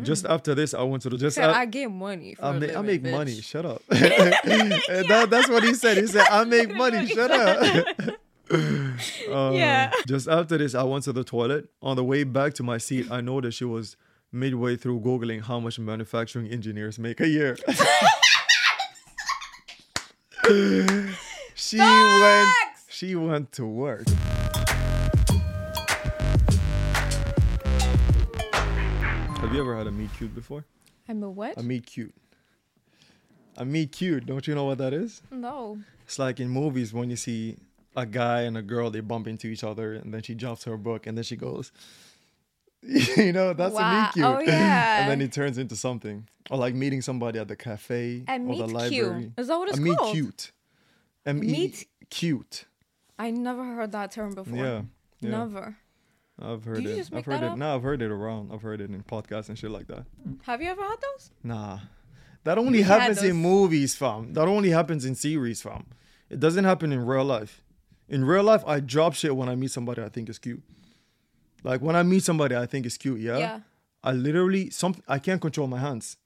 [0.00, 1.34] Just after this, I went to the just.
[1.36, 2.34] Said, a- I get money.
[2.34, 3.34] For I a make, I make money.
[3.40, 3.82] Shut up.
[3.88, 5.98] that, that's what he said.
[5.98, 7.06] He said, I make money.
[7.06, 7.86] Shut up.
[8.50, 9.90] Uh, Yeah.
[10.06, 11.68] Just after this, I went to the toilet.
[11.82, 13.96] On the way back to my seat, I noticed she was
[14.32, 17.56] midway through Googling how much manufacturing engineers make a year.
[21.54, 22.48] she went
[22.88, 24.04] she went to work.
[29.52, 30.64] Have you ever had a meet cute before?
[31.06, 31.58] I'm a what?
[31.58, 32.14] A meet cute.
[33.58, 34.24] A meet cute.
[34.24, 35.20] Don't you know what that is?
[35.30, 35.76] no.
[36.06, 37.58] It's like in movies when you see
[37.94, 40.78] a guy and a girl, they bump into each other, and then she drops her
[40.78, 41.70] book, and then she goes,
[42.82, 44.24] you know, that's a meet cute.
[44.24, 45.02] Oh, yeah.
[45.02, 48.38] and then it turns into something, or like meeting somebody at the cafe A or
[48.38, 49.20] the meet library.
[49.20, 49.32] cute.
[49.36, 49.98] Is that what it's called?
[50.00, 50.52] a meet cute.
[51.26, 52.64] A meet Meet- cute.
[53.18, 54.56] I never heard that term before.
[54.56, 54.82] Yeah.
[55.20, 55.30] yeah.
[55.30, 55.76] Never.
[56.40, 57.10] I've heard you it.
[57.12, 57.44] I've heard it.
[57.44, 57.58] up?
[57.58, 58.52] No, I've heard it around.
[58.52, 60.04] I've heard it in podcasts and shit like that.
[60.42, 61.30] Have you ever had those?
[61.42, 61.78] Nah.
[62.44, 64.32] That only had happens in movies, fam.
[64.32, 65.86] That only happens in series, fam.
[66.28, 67.62] It doesn't happen in real life.
[68.08, 70.62] In real life, I drop shit when I meet somebody I think is cute.
[71.62, 73.38] Like when I meet somebody I think is cute, yeah.
[73.38, 73.60] Yeah.
[74.02, 76.16] I literally some I can't control my hands.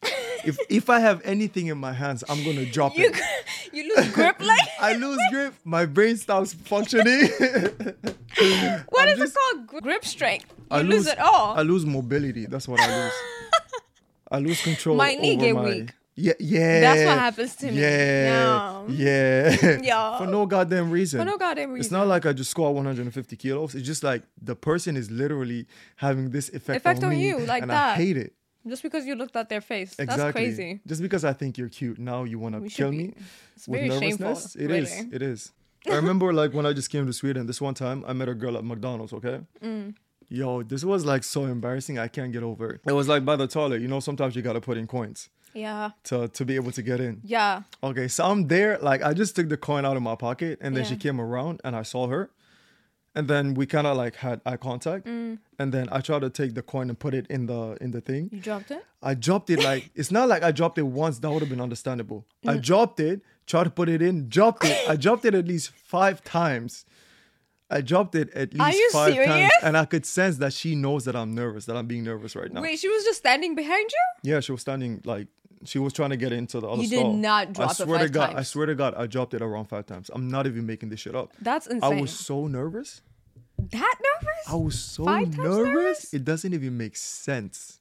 [0.46, 3.20] If if I have anything in my hands, I'm gonna drop You it.
[3.72, 7.28] you lose grip like I lose grip, my brain stops functioning.
[8.88, 9.38] What I'm is just- it
[9.70, 9.82] called?
[9.82, 10.46] Grip strength.
[10.58, 11.56] You I lose, it all.
[11.56, 12.44] I lose mobility.
[12.46, 13.12] That's what I lose.
[14.30, 14.96] I lose control.
[14.96, 15.92] My knee get my, weak.
[16.16, 16.80] Yeah, yeah.
[16.80, 17.80] That's what happens to me.
[17.80, 19.78] Yeah, yeah.
[19.82, 20.18] Yeah.
[20.18, 21.20] For no goddamn reason.
[21.20, 21.80] For no goddamn reason.
[21.80, 23.74] It's not like I just squat 150 kilos.
[23.74, 25.66] It's just like the person is literally
[25.96, 28.34] having this effect, Effect on, on me, you, like and I hate it.
[28.68, 29.94] Just because you looked at their face.
[29.98, 30.16] Exactly.
[30.24, 30.80] That's crazy.
[30.86, 33.14] Just because I think you're cute, now you want to kill be- me
[33.54, 34.26] It's with very shameful.
[34.26, 34.56] nervousness.
[34.56, 34.90] It is.
[34.90, 35.14] really.
[35.16, 35.52] It is.
[35.90, 37.46] I remember like when I just came to Sweden.
[37.46, 39.12] This one time, I met a girl at McDonald's.
[39.12, 39.40] Okay.
[39.62, 39.94] Mm.
[40.28, 41.98] Yo, this was like so embarrassing.
[42.00, 42.80] I can't get over it.
[42.86, 43.80] It was like by the toilet.
[43.80, 45.90] You know, sometimes you gotta put in coins Yeah.
[46.04, 47.20] to to be able to get in.
[47.22, 47.62] Yeah.
[47.84, 48.78] Okay, so I'm there.
[48.82, 51.60] Like I just took the coin out of my pocket, and then she came around,
[51.62, 52.30] and I saw her,
[53.16, 55.38] and then we kind of like had eye contact, Mm.
[55.58, 58.00] and then I tried to take the coin and put it in the in the
[58.00, 58.28] thing.
[58.32, 58.84] You dropped it?
[59.02, 61.18] I dropped it like it's not like I dropped it once.
[61.20, 62.24] That would have been understandable.
[62.44, 62.50] Mm.
[62.52, 64.78] I dropped it, tried to put it in, dropped it.
[64.88, 66.84] I dropped it at least five times.
[67.68, 70.76] I dropped it at least Are you five times, and I could sense that she
[70.76, 72.62] knows that I'm nervous, that I'm being nervous right now.
[72.62, 74.30] Wait, she was just standing behind you?
[74.32, 75.26] Yeah, she was standing like
[75.64, 77.12] she was trying to get into the other You did stall.
[77.14, 79.42] not I drop it swear to five God, I swear to God, I dropped it
[79.42, 80.10] around five times.
[80.14, 81.32] I'm not even making this shit up.
[81.42, 81.98] That's insane.
[81.98, 83.00] I was so nervous.
[83.58, 84.48] That nervous?
[84.48, 85.74] I was so Five times nervous.
[85.74, 86.14] nervous?
[86.14, 87.80] It doesn't even make sense.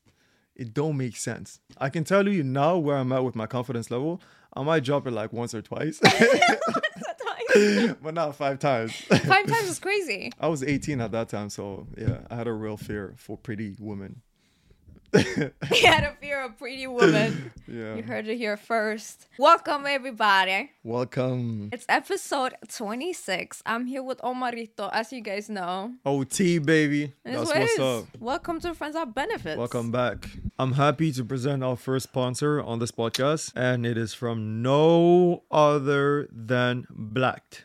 [0.55, 1.59] It don't make sense.
[1.77, 4.21] I can tell you now where I'm at with my confidence level.
[4.53, 5.99] I might drop it like once or twice,
[8.01, 8.93] but not five times.
[8.93, 10.31] Five times is crazy.
[10.39, 13.75] I was 18 at that time, so yeah, I had a real fear for pretty
[13.79, 14.21] women.
[15.71, 17.51] He had a fear of pretty women.
[17.67, 17.95] Yeah.
[17.95, 19.27] You heard it here first.
[19.39, 20.69] Welcome, everybody.
[20.83, 21.69] Welcome.
[21.73, 23.63] It's episode 26.
[23.65, 25.93] I'm here with Omarito, as you guys know.
[26.05, 27.13] OT, baby.
[27.25, 28.05] And That's what's up.
[28.19, 29.57] Welcome to Friends Are Benefits.
[29.57, 30.29] Welcome back.
[30.59, 35.43] I'm happy to present our first sponsor on this podcast, and it is from no
[35.49, 37.64] other than BLACKD.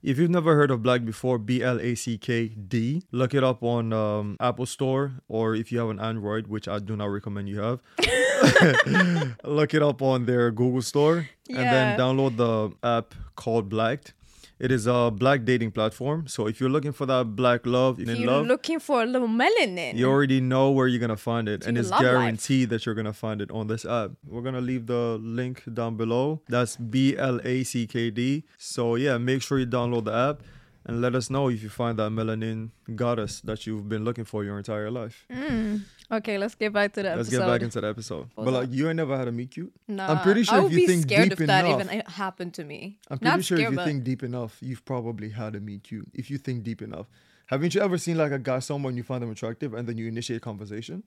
[0.00, 3.42] If you've never heard of Black before, B L A C K D, look it
[3.42, 7.06] up on um, Apple Store, or if you have an Android, which I do not
[7.06, 7.80] recommend you have,
[9.44, 14.12] look it up on their Google Store, and then download the app called BLACKD.
[14.58, 16.26] It is a black dating platform.
[16.26, 19.06] So if you're looking for that black love in If you're love, looking for a
[19.06, 19.94] little melanin.
[19.96, 22.10] you already know where you're gonna find it, and it's love life.
[22.10, 24.12] guaranteed that you're gonna find it on this app.
[24.26, 26.42] We're gonna leave the link down below.
[26.48, 28.44] That's B L A C K D.
[28.56, 30.42] So yeah, make sure you download the app
[30.84, 34.42] and let us know if you find that melanin goddess that you've been looking for
[34.42, 35.24] your entire life.
[35.30, 35.82] Mm.
[36.10, 37.38] Okay, let's get back to the Let's episode.
[37.40, 38.28] get back into the episode.
[38.34, 38.60] What's but up?
[38.62, 39.70] like, you ain't never had a meet cute.
[39.88, 41.80] Nah, I'm pretty sure I if would you be think scared deep if that enough-
[41.84, 42.98] even happened to me.
[43.10, 45.82] I'm pretty Not sure scared, if you think deep enough, you've probably had a meet
[45.82, 46.08] cute.
[46.14, 47.06] If you think deep enough,
[47.46, 50.08] haven't you ever seen like a guy, someone you find them attractive, and then you
[50.08, 51.02] initiate conversation,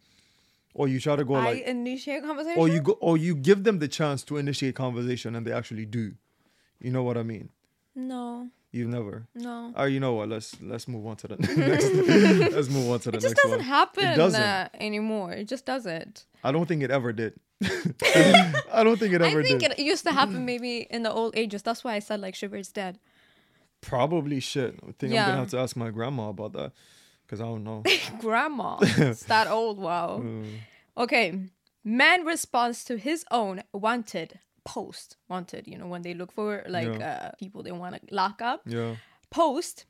[0.75, 2.59] or you try to go I like, initiate conversation.
[2.59, 5.87] or you go, or you give them the chance to initiate conversation, and they actually
[5.87, 6.13] do.
[6.79, 7.49] You know what I mean?
[7.95, 8.49] No.
[8.71, 9.27] You've never.
[9.35, 9.73] No.
[9.75, 10.29] Oh, you know what?
[10.29, 11.93] Let's let's move on to the next.
[12.55, 13.25] let's move on to the next.
[13.25, 13.67] It just next doesn't one.
[13.67, 14.41] happen It doesn't.
[14.41, 15.33] Uh, anymore.
[15.33, 16.25] It just doesn't.
[16.43, 17.33] I don't think it ever did.
[17.61, 19.45] I don't think it ever did.
[19.45, 19.71] I think did.
[19.73, 21.63] it used to happen maybe in the old ages.
[21.63, 22.97] That's why I said like Sugar is dead.
[23.81, 24.79] Probably shit.
[24.83, 26.71] I think I'm gonna have to ask my grandma about that
[27.25, 27.83] because I don't know.
[28.19, 28.77] Grandma.
[28.81, 29.79] it's that old.
[29.79, 30.21] Wow.
[30.23, 30.45] Mm.
[30.97, 31.39] Okay.
[31.83, 35.17] Man responds to his own wanted post.
[35.29, 38.61] Wanted, you know, when they look for like uh, people they want to lock up.
[38.65, 38.95] yeah,
[39.29, 39.85] Post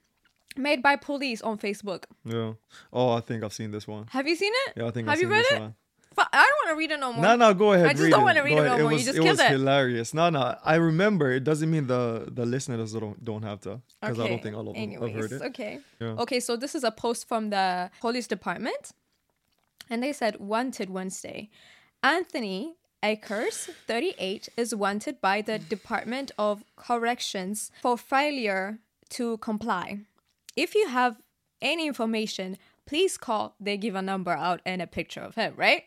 [0.58, 2.04] made by police on Facebook.
[2.26, 2.54] yeah.
[2.92, 4.06] Oh, I think I've seen this one.
[4.10, 4.74] Have you seen it?
[4.78, 5.60] Yeah, I think Have I've you seen read this it?
[5.62, 5.76] one.
[6.18, 7.24] I don't want to read it no more.
[7.24, 7.86] No, no, go ahead.
[7.88, 8.92] I just read don't wanna read Go it no more.
[8.92, 9.50] You was, just it killed was it.
[9.52, 10.14] hilarious.
[10.14, 11.32] No, no, I remember.
[11.32, 14.68] It doesn't mean the the listeners don't don't have to because I don't think all
[14.68, 15.42] of them have Anyways, heard it.
[15.52, 15.80] okay.
[16.02, 16.08] Yeah.
[16.24, 18.92] Okay, so this is a post from the police department.
[19.90, 21.50] And they said, Wanted Wednesday.
[22.04, 28.77] Anthony Akers, 38, is wanted by the Department of Corrections for failure
[29.09, 30.01] to comply.
[30.56, 31.18] If you have
[31.62, 33.56] any information, please call.
[33.59, 35.83] They give a number out and a picture of him, right?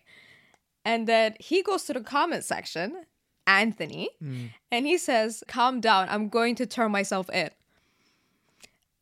[0.85, 3.05] And then he goes to the comment section,
[3.47, 4.47] Anthony, hmm.
[4.73, 7.51] and he says, Calm down, I'm going to turn myself in.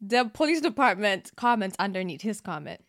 [0.00, 2.80] The police department comments underneath his comment.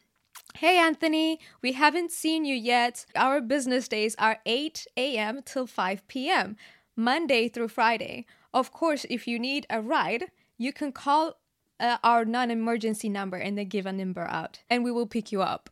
[0.58, 3.08] Hey Anthony, we haven't seen you yet.
[3.16, 5.42] Our business days are 8 a.m.
[5.44, 6.58] till 5 p.m.,
[6.96, 8.28] Monday through Friday.
[8.54, 10.26] Of course, if you need a ride,
[10.60, 11.40] you can call
[11.80, 15.32] uh, our non emergency number and then give a number out, and we will pick
[15.32, 15.72] you up.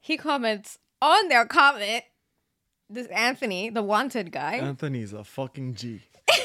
[0.00, 2.04] He comments on their comment,
[2.88, 4.54] this Anthony, the wanted guy.
[4.54, 6.02] Anthony's a fucking G.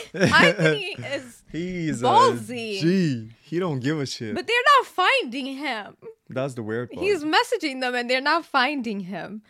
[0.13, 2.77] Anthony is, He's Ballsy.
[2.77, 3.29] a G.
[3.43, 4.35] He don't give a shit.
[4.35, 5.97] but they're not finding him.
[6.29, 7.03] That's the weird part.
[7.05, 9.41] He's messaging them and they're not finding him.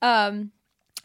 [0.00, 0.52] Um,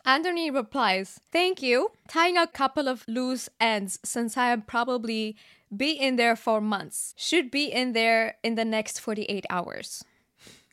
[0.05, 1.91] Anthony replies, Thank you.
[2.07, 5.35] Tying a couple of loose ends since I am probably
[5.75, 7.13] be in there for months.
[7.17, 10.03] Should be in there in the next 48 hours.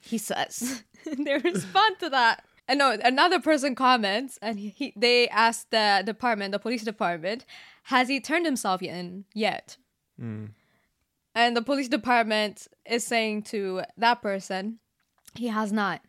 [0.01, 0.85] He says.
[1.05, 2.45] they respond to that.
[2.69, 7.45] And no, another person comments and he, he they ask the department, the police department,
[7.85, 9.77] has he turned himself in yet?
[10.19, 10.47] Hmm.
[11.35, 14.79] And the police department is saying to that person,
[15.35, 16.01] he has not.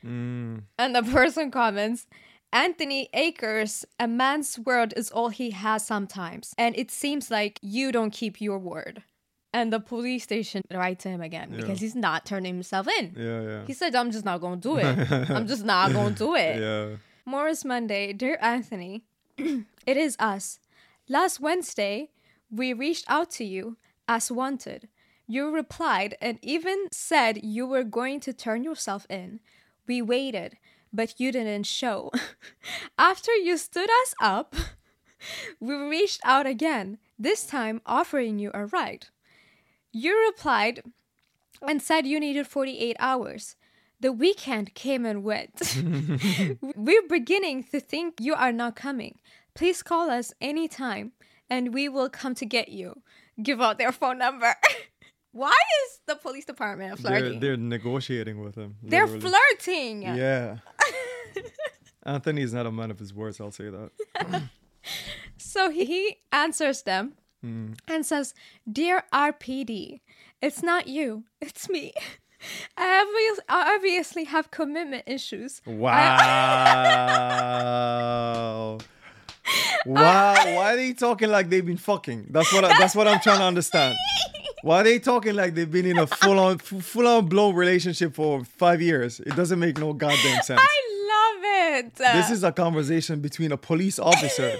[0.00, 0.58] Hmm.
[0.78, 2.06] And the person comments,
[2.52, 6.54] Anthony Akers, a man's word is all he has sometimes.
[6.58, 9.02] And it seems like you don't keep your word.
[9.54, 13.14] And the police station write to him again because he's not turning himself in.
[13.16, 13.64] yeah, yeah.
[13.66, 15.10] He said, I'm just not going to do it.
[15.30, 16.58] I'm just not going to do it.
[16.58, 16.96] yeah.
[17.26, 19.02] Morris Monday, Dear Anthony,
[19.36, 20.58] it is us.
[21.08, 22.10] Last Wednesday,
[22.50, 23.76] we reached out to you
[24.08, 24.88] as wanted.
[25.26, 29.40] You replied and even said you were going to turn yourself in.
[29.86, 30.56] We waited,
[30.92, 32.10] but you didn't show.
[32.98, 34.54] After you stood us up,
[35.60, 39.06] we reached out again, this time offering you a ride.
[39.92, 40.82] You replied
[41.60, 43.56] and said you needed 48 hours.
[44.00, 45.78] The weekend came and went.
[46.76, 49.18] We're beginning to think you are not coming.
[49.54, 51.12] Please call us anytime
[51.48, 53.02] and we will come to get you.
[53.42, 54.54] Give out their phone number.
[55.32, 55.52] Why
[55.84, 57.40] is the police department They're, flirting?
[57.40, 58.76] they're negotiating with him.
[58.82, 59.36] They're literally.
[59.56, 60.02] flirting.
[60.02, 60.56] Yeah.
[62.04, 64.42] Anthony's not a man of his words, I'll say that.
[65.36, 67.72] So he answers them Hmm.
[67.88, 68.34] and says,
[68.70, 70.00] Dear RPD,
[70.40, 71.92] it's not you, it's me.
[72.76, 75.60] I obvious- I obviously have commitment issues.
[77.42, 78.78] Wow.
[79.86, 80.34] wow.
[80.34, 82.26] Why are they talking like they've been fucking?
[82.30, 83.96] That's what I, that's what I'm trying to understand.
[84.62, 88.14] Why are they talking like they've been in a full on full on blow relationship
[88.14, 89.18] for five years?
[89.20, 90.60] It doesn't make no goddamn sense.
[90.62, 90.78] I
[91.12, 91.94] love it.
[91.96, 94.56] This is a conversation between a police officer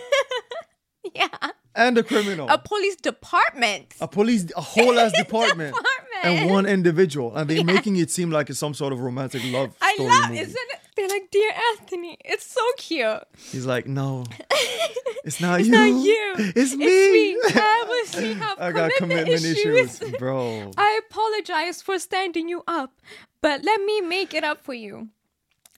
[1.14, 1.28] yeah.
[1.74, 2.48] And a criminal.
[2.48, 3.94] A police department.
[4.00, 5.76] a police, a whole ass department,
[6.22, 9.74] and one individual, and they're making it seem like it's some sort of romantic love
[9.80, 10.40] I story love, movie.
[10.40, 10.78] isn't it?
[10.94, 11.50] They're like, Dear
[11.80, 13.22] Anthony, it's so cute.
[13.50, 14.24] He's like, no,
[15.24, 15.74] it's not It's you.
[15.74, 16.34] not you.
[16.54, 16.84] It's me.
[16.86, 17.60] It's me.
[17.62, 20.02] I obviously have I got commitment, commitment issues.
[20.02, 20.70] issues, bro.
[20.76, 22.92] I apologize for standing you up,
[23.40, 25.08] but let me make it up for you.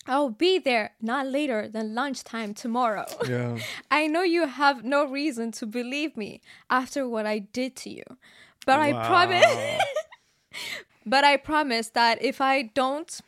[0.06, 3.06] I'll be there not later than lunchtime tomorrow.
[3.28, 3.58] Yeah.
[3.90, 8.04] I know you have no reason to believe me after what I did to you,
[8.66, 9.80] but I promise.
[11.06, 13.20] but I promise that if I don't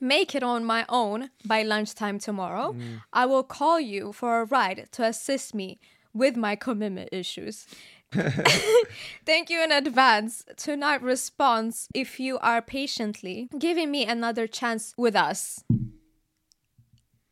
[0.00, 3.02] make it on my own by lunchtime tomorrow, mm.
[3.12, 5.78] I will call you for a ride to assist me
[6.12, 7.66] with my commitment issues.
[9.24, 14.92] Thank you in advance to not respond if you are patiently giving me another chance
[14.98, 15.64] with us.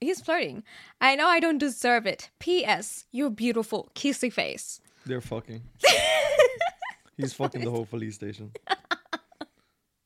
[0.00, 0.62] He's flirting.
[1.00, 2.30] I know I don't deserve it.
[2.38, 3.04] P.S.
[3.12, 3.90] You're beautiful.
[3.94, 4.80] Kissy face.
[5.04, 5.62] They're fucking.
[7.16, 8.52] He's fucking the whole police station.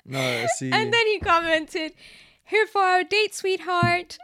[0.04, 0.72] No, see.
[0.72, 1.92] And then he commented,
[2.42, 4.18] "Here for our date, sweetheart."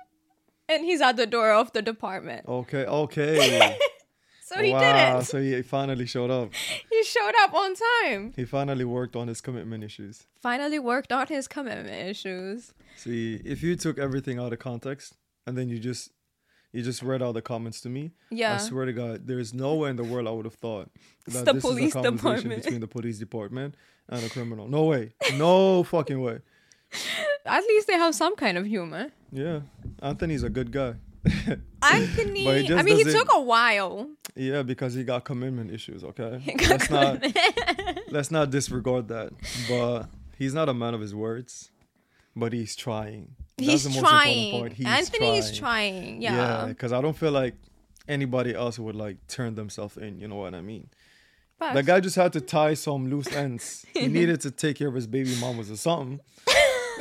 [0.69, 2.47] And he's at the door of the department.
[2.47, 3.77] okay, okay.
[4.43, 5.25] So he wow, did it.
[5.27, 6.51] so he finally showed up.
[6.91, 8.33] He showed up on time.
[8.35, 10.27] He finally worked on his commitment issues.
[10.41, 12.75] Finally worked on his commitment issues.
[12.97, 15.15] See, if you took everything out of context
[15.47, 16.11] and then you just
[16.73, 18.55] you just read all the comments to me, Yeah.
[18.55, 20.89] I swear to God, there's no way in the world I would have thought
[21.27, 22.63] that the this police is a conversation department.
[22.63, 23.75] between the police department
[24.09, 24.69] and a criminal.
[24.69, 26.39] No way, no fucking way.
[27.47, 29.11] At least they have some kind of humor.
[29.33, 29.61] Yeah,
[30.03, 30.95] Anthony's a good guy.
[31.83, 34.09] Anthony, But he just I mean, he took a while.
[34.37, 36.05] yeah, because he got commitment issues.
[36.05, 37.25] Okay, let's not
[38.11, 39.33] let's not disregard that.
[39.69, 40.05] But
[40.39, 41.71] he's not a man of his words.
[42.37, 43.35] But he's trying.
[43.61, 44.71] He's the most important trying.
[44.71, 46.03] He's Anthony is trying.
[46.03, 46.23] trying.
[46.23, 46.67] Yeah, Yeah.
[46.67, 47.55] because I don't feel like
[48.09, 50.21] anybody else would like turn themselves in.
[50.21, 50.89] You know what I mean?
[51.59, 51.75] Facts.
[51.75, 53.85] The guy just had to tie some loose ends.
[53.95, 56.21] He needed to take care of his baby mamas or something.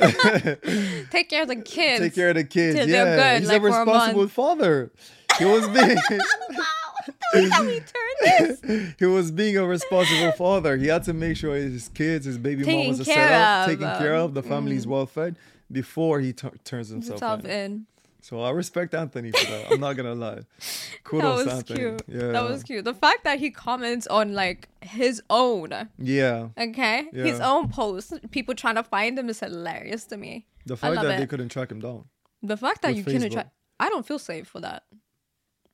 [1.10, 2.00] Take care of the kids.
[2.00, 2.86] Take care of the kids.
[2.86, 4.90] yeah, good, he's like, a for a responsible father.
[5.38, 5.68] He was
[7.34, 8.94] being How we turn this?
[8.98, 10.78] he was being a responsible father.
[10.78, 13.88] He had to make sure his kids, his baby Taken mamas are set up, taken
[13.98, 14.90] care of, the family is mm.
[14.90, 15.36] well fed
[15.70, 17.50] before he tu- turns himself Himself in.
[17.50, 17.86] in.
[18.22, 19.72] So I respect Anthony for that.
[19.72, 20.40] I'm not gonna lie.
[21.04, 21.78] Kudos That was Anthony.
[21.78, 22.02] cute.
[22.06, 22.32] Yeah.
[22.32, 22.84] That was cute.
[22.84, 26.48] The fact that he comments on like his own, Yeah.
[26.58, 28.12] okay, his own post.
[28.30, 30.46] people trying to find him is hilarious to me.
[30.66, 32.04] The fact that they couldn't track him down.
[32.42, 33.50] The fact that you couldn't track.
[33.78, 34.82] I don't feel safe for that.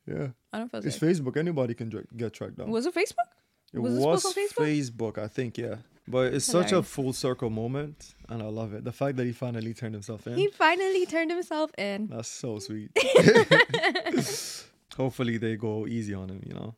[0.06, 0.28] Yeah.
[0.52, 1.18] I don't feel It's safe.
[1.18, 1.36] Facebook.
[1.36, 2.70] Anybody can dra- get tracked down.
[2.70, 3.26] Was it Facebook?
[3.72, 4.64] It was was, Facebook?
[4.64, 5.76] Facebook, I think, yeah.
[6.08, 8.84] But it's such a full circle moment, and I love it.
[8.84, 10.34] The fact that he finally turned himself in.
[10.36, 12.06] He finally turned himself in.
[12.08, 12.90] That's so sweet.
[14.96, 16.75] Hopefully they go easy on him, you know.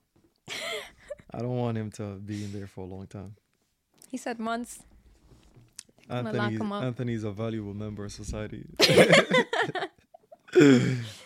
[1.35, 3.35] I don't want him to be in there for a long time.
[4.11, 4.81] He said months.
[6.09, 8.65] Anthony's a valuable member of society.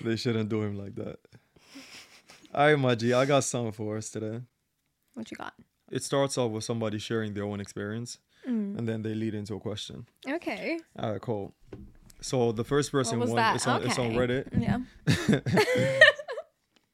[0.01, 1.19] they shouldn't do him like that.
[2.53, 4.41] All right, Maji, I got something for us today.
[5.15, 5.55] What you got?
[5.93, 8.19] It starts off with somebody sharing their own experience,
[8.49, 8.77] Mm.
[8.79, 10.07] and then they lead into a question.
[10.27, 10.81] Okay.
[10.99, 11.55] All right, cool.
[12.21, 13.37] So the first person was went.
[13.37, 13.55] that?
[13.57, 14.19] It's on, it's on Okay.
[14.21, 14.45] Reddit.
[14.67, 14.79] Yeah.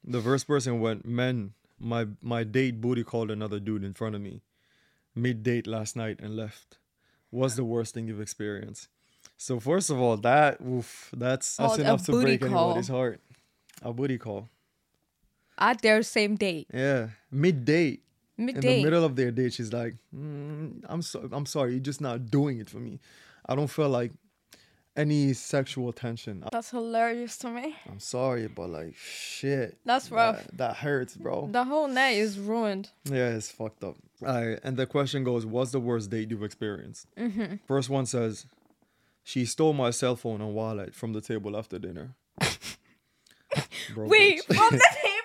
[0.05, 4.21] The first person went, "Man, my my date booty called another dude in front of
[4.23, 4.41] me,
[5.15, 6.79] mid date last night and left.
[7.31, 8.89] What's the worst thing you've experienced?"
[9.37, 12.49] So first of all, that oof, that's that's Called enough to break call.
[12.73, 13.21] anybody's heart.
[13.83, 14.49] A booty call.
[15.59, 16.69] At their same date.
[16.73, 18.03] Yeah, mid date.
[18.39, 22.01] In the middle of their date, she's like, mm, "I'm so I'm sorry, you're just
[22.01, 23.01] not doing it for me.
[23.45, 24.13] I don't feel like
[24.99, 26.45] any sexual tension.
[26.51, 27.75] That's hilarious to me.
[27.89, 30.45] I'm sorry, but like, shit, That's rough.
[30.47, 31.49] That, that hurts, bro.
[31.51, 32.91] The whole night is ruined.
[33.05, 33.97] Yeah, it's fucked up.
[34.27, 37.57] All right, and the question goes, "What's the worst date you've experienced?" Mm-hmm.
[37.67, 38.47] First one says,
[39.23, 42.15] "She stole my cell phone and wallet from the table after dinner."
[43.95, 44.57] Bro, Wait, bitch.
[44.57, 45.15] from the table?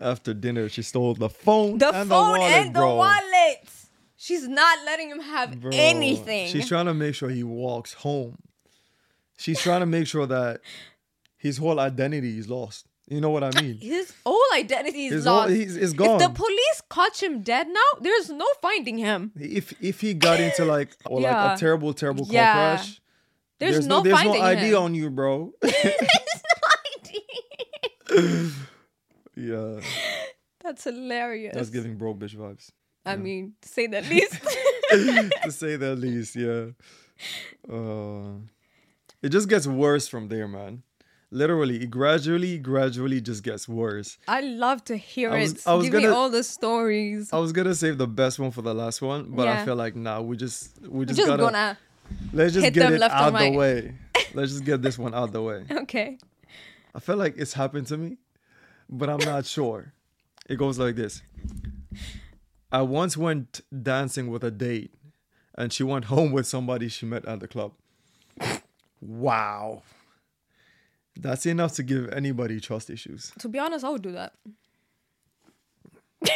[0.00, 2.96] after dinner, she stole the phone, The and phone the wallet, and the bro.
[2.96, 3.68] wallet.
[4.16, 6.48] She's not letting him have Bro, anything.
[6.48, 8.38] She's trying to make sure he walks home.
[9.36, 10.60] She's trying to make sure that
[11.36, 12.86] his whole identity is lost.
[13.08, 13.78] You know what I mean?
[13.80, 15.50] His whole identity is His whole, lost.
[15.50, 19.32] he's, it's if the police catch him dead now, there's no finding him.
[19.38, 22.52] if if he got into like or like a terrible terrible car Yeah.
[22.76, 23.00] crash,
[23.58, 24.76] There's, no, there's finding no ID him.
[24.82, 25.52] on you, bro.
[29.36, 29.80] yeah,
[30.62, 31.54] That's hilarious.
[31.54, 32.70] that's giving broke bitch vibes,
[33.04, 34.40] I mean, to say the least.
[35.42, 36.36] to say the least.
[36.36, 36.66] Yeah,
[37.72, 38.34] uh,
[39.22, 40.82] it just gets worse from there, man.
[41.30, 44.18] Literally, it gradually, gradually just gets worse.
[44.28, 45.62] I love to hear I was- it.
[45.66, 47.32] I was Give me gonna- all the stories.
[47.32, 49.96] I was gonna save the best one for the last one, but I feel like
[49.96, 51.78] nah, we just we just, just gotta gonna.
[52.34, 53.94] let's just get them it out and the way.
[54.34, 55.64] Let's just get this one out the way.
[55.70, 56.16] Okay.
[56.94, 58.16] I feel like it's happened to me,
[58.92, 59.92] but I'm not sure.
[60.48, 61.22] It goes like this.
[62.70, 64.94] I once went dancing with a date
[65.58, 67.72] and she went home with somebody she met at the club.
[69.00, 69.82] Wow.
[71.18, 73.32] That's enough to give anybody trust issues.
[73.40, 74.32] To be honest, I would do that.
[76.24, 76.30] I'm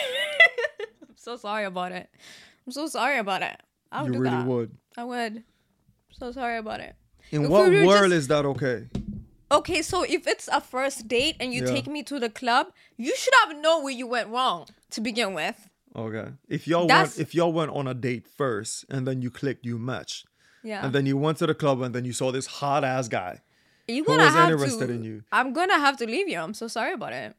[1.17, 2.09] so sorry about it.
[2.67, 3.61] I'm so sorry about it.
[3.93, 4.47] I would you really that.
[4.47, 4.77] would.
[4.97, 5.45] I would.
[6.13, 6.95] So sorry about it.
[7.31, 8.87] In If what we world just- is that okay?
[9.51, 11.71] Okay, so if it's a first date and you Yeah.
[11.73, 15.35] take me to the club, you should have known where you went wrong to begin
[15.35, 15.69] with.
[15.95, 16.33] Okay.
[16.49, 19.65] If y'all That's- went if y'all went on a date first and then you clicked,
[19.65, 20.27] you matched.
[20.63, 20.85] Yeah.
[20.85, 23.41] And then you went to the club and then you saw this hot ass guy.
[23.87, 25.23] You're who gonna was have interested to, in you.
[25.31, 26.39] I'm gonna have to leave you.
[26.39, 27.37] I'm so sorry about it.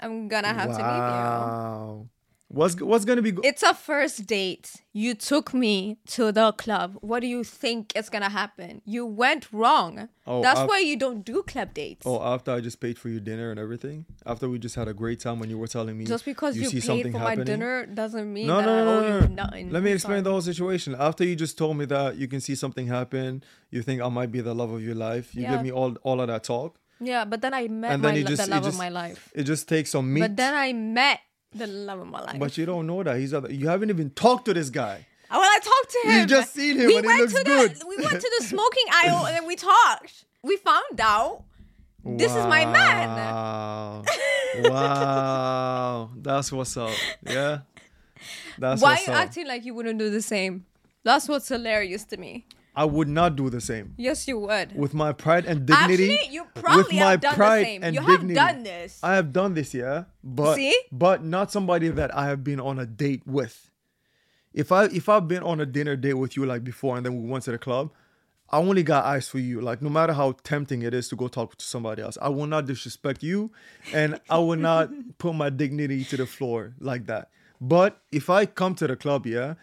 [0.00, 0.84] I'm gonna have to leave you.
[0.84, 2.08] Wow.
[2.54, 3.32] What's what's gonna be?
[3.32, 4.76] Go- It's a first date.
[4.92, 6.96] You took me to the club.
[7.00, 8.80] What do you think is gonna happen?
[8.84, 10.08] You went wrong.
[10.26, 12.06] Oh, That's I've- why you don't do club dates.
[12.06, 14.06] oh, after I just paid for your dinner and everything.
[14.24, 16.66] After we just had a great time when you were telling me Just because you,
[16.66, 17.38] see paid something for happening.
[17.38, 19.70] my dinner doesn't mean No, that no, I no, owe no, you nothing.
[19.70, 20.22] Let me I'm explain sorry.
[20.22, 20.94] the whole situation.
[20.98, 24.30] After you just told me that you can see something happen, you think I might
[24.30, 25.34] be the love of your life.
[25.34, 25.52] You Yeah.
[25.56, 28.16] give me all all of that talk, Yeah, but then I met and my, then
[28.18, 29.30] you just the love just, of my life.
[29.34, 30.20] It just takes some meat.
[30.20, 31.18] But then I met
[31.54, 32.38] the love of my life.
[32.38, 33.52] But you don't know that he's other.
[33.52, 35.06] You haven't even talked to this guy.
[35.30, 36.20] Oh, Well, I talked to him.
[36.20, 37.76] You just seen him we went looks to good.
[37.76, 40.24] The, we went to the smoking aisle and then we talked.
[40.42, 41.44] We found out
[42.04, 43.08] this is my man.
[43.08, 44.02] Wow.
[44.64, 46.10] wow.
[46.16, 46.90] That's what's up.
[47.22, 47.60] Yeah.
[48.58, 50.66] That's Why you acting like you wouldn't do the same?
[51.02, 52.46] That's what's hilarious to me.
[52.76, 53.94] I would not do the same.
[53.96, 54.74] Yes, you would.
[54.76, 56.12] With my pride and dignity.
[56.14, 57.84] Actually, you probably with my have done the pride same.
[57.84, 58.34] and You have dignity.
[58.34, 59.00] done this.
[59.02, 60.04] I have done this, yeah.
[60.24, 60.76] But See?
[60.90, 63.70] but not somebody that I have been on a date with.
[64.52, 67.20] If I if I've been on a dinner date with you like before and then
[67.22, 67.90] we went to the club,
[68.50, 69.60] I only got eyes for you.
[69.60, 72.46] Like no matter how tempting it is to go talk to somebody else, I will
[72.46, 73.50] not disrespect you
[73.92, 77.30] and I will not put my dignity to the floor like that.
[77.60, 79.54] But if I come to the club, yeah,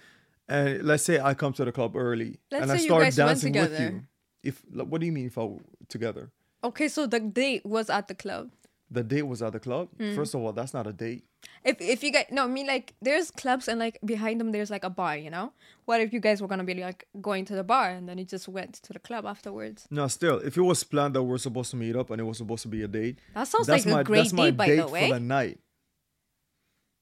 [0.51, 3.79] and let's say I come to the club early Let's and I start dancing with
[3.79, 4.03] you.
[4.43, 5.47] If what do you mean if I
[5.87, 6.31] together?
[6.63, 8.51] Okay, so the date was at the club.
[8.93, 9.87] The date was at the club.
[9.97, 10.15] Hmm.
[10.15, 11.23] First of all, that's not a date.
[11.63, 14.69] If if you guys no, I mean like there's clubs and like behind them there's
[14.69, 15.53] like a bar, you know.
[15.85, 18.25] What if you guys were gonna be like going to the bar and then you
[18.25, 19.87] just went to the club afterwards?
[19.89, 22.37] No, still, if it was planned that we're supposed to meet up and it was
[22.37, 24.57] supposed to be a date, That sounds that's like a my great that's my date,
[24.57, 25.07] by the way.
[25.07, 25.59] for the night.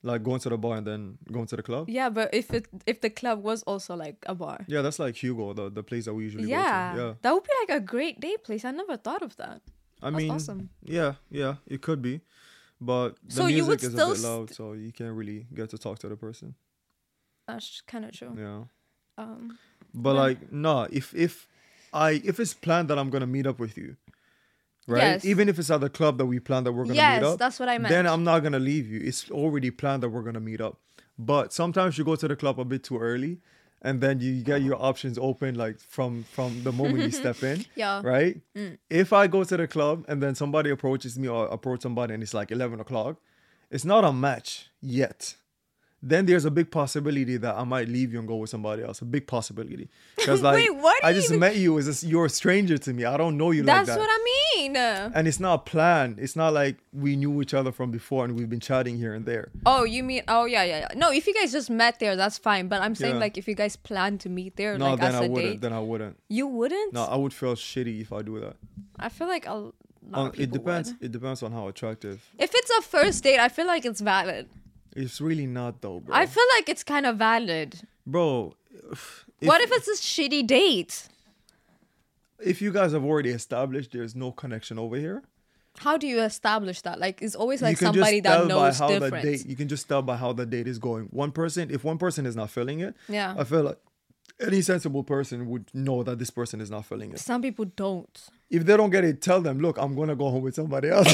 [0.02, 1.90] Like going to the bar and then going to the club.
[1.90, 4.66] Yeah, but if it if the club was also like a bar.
[4.68, 7.02] Yeah, that's like Hugo, the, the place that we usually Yeah, go to.
[7.08, 8.64] Yeah, that would be like a great date place.
[8.64, 9.62] I never thought of that.
[10.02, 10.70] I That's mean, awesome.
[10.84, 12.22] yeah, yeah, it could be,
[12.80, 16.00] but the So music is a bit loud, so you can't really get to talk
[16.00, 16.56] to the person.
[17.48, 18.34] That's kind of true.
[18.38, 18.64] Yeah,
[19.18, 19.58] Um,
[19.94, 21.48] but like, nah, if if
[21.92, 23.98] I if it's planned that I'm gonna meet up with you,
[24.90, 25.02] right?
[25.04, 25.26] Yes.
[25.26, 27.40] Even if it's at the club that we plan that we're gonna Yes, meet up,
[27.40, 27.90] that's what I meant.
[27.90, 28.08] Then.
[28.08, 29.00] I'm not gonna leave you.
[29.02, 30.78] It's already planned that we're gonna meet up.
[31.18, 33.40] But sometimes you go to the club a bit too early,
[33.82, 37.66] and then you get your options open like from from the moment you step in.
[37.76, 38.02] Yeah.
[38.04, 38.40] Right.
[38.56, 38.78] Mm.
[38.90, 42.24] If I go to the club and then somebody approaches me or approach somebody and
[42.24, 43.18] it's like eleven o'clock,
[43.72, 45.36] it's not a match yet.
[46.02, 49.02] Then there's a big possibility that I might leave you and go with somebody else.
[49.02, 49.90] A big possibility.
[50.16, 51.78] Because like Wait, what I just even- met you.
[51.78, 53.04] A, you're a stranger to me.
[53.04, 54.76] I don't know you that's like that That's what I mean.
[54.78, 56.18] and it's not planned.
[56.20, 59.26] It's not like we knew each other from before and we've been chatting here and
[59.26, 59.52] there.
[59.66, 60.24] Oh, you mean?
[60.30, 60.88] Oh, yeah, yeah, yeah.
[60.96, 62.70] No, if you guys just met there, that's fine.
[62.70, 63.20] But I'm saying Yeah.
[63.20, 65.52] like if you guys plan to meet there, No, like then I a wouldn't.
[65.56, 66.18] date, Then I wouldn't.
[66.30, 66.94] you wouldn't.
[66.94, 68.56] No, I would feel shitty if I do that.
[68.98, 69.74] I feel like a lot
[70.14, 70.94] Um, it depends.
[70.94, 71.04] would.
[71.04, 72.22] It depends on how attractive.
[72.38, 74.48] If it's a first date, I feel like it's valid.
[74.96, 76.16] It's really not though, bro.
[76.16, 77.82] I feel like it's kind of valid.
[78.06, 78.54] bro.
[79.40, 81.08] what if it's a shitty date?
[82.42, 85.24] if you guys have already established there's no connection over here?
[85.78, 87.00] How do you establish that?
[87.00, 89.24] Like, it's always like somebody just tell that knows by how different.
[89.24, 89.46] the date.
[89.46, 91.06] You can just tell by how the date is going.
[91.06, 93.34] One person, if one person is not feeling it, Yeah.
[93.38, 93.78] I feel like
[94.42, 97.20] any sensible person would know that this person is not feeling it.
[97.20, 98.10] Some people don't.
[98.50, 101.08] If they don't get it, tell them, look, I'm gonna go home with somebody else.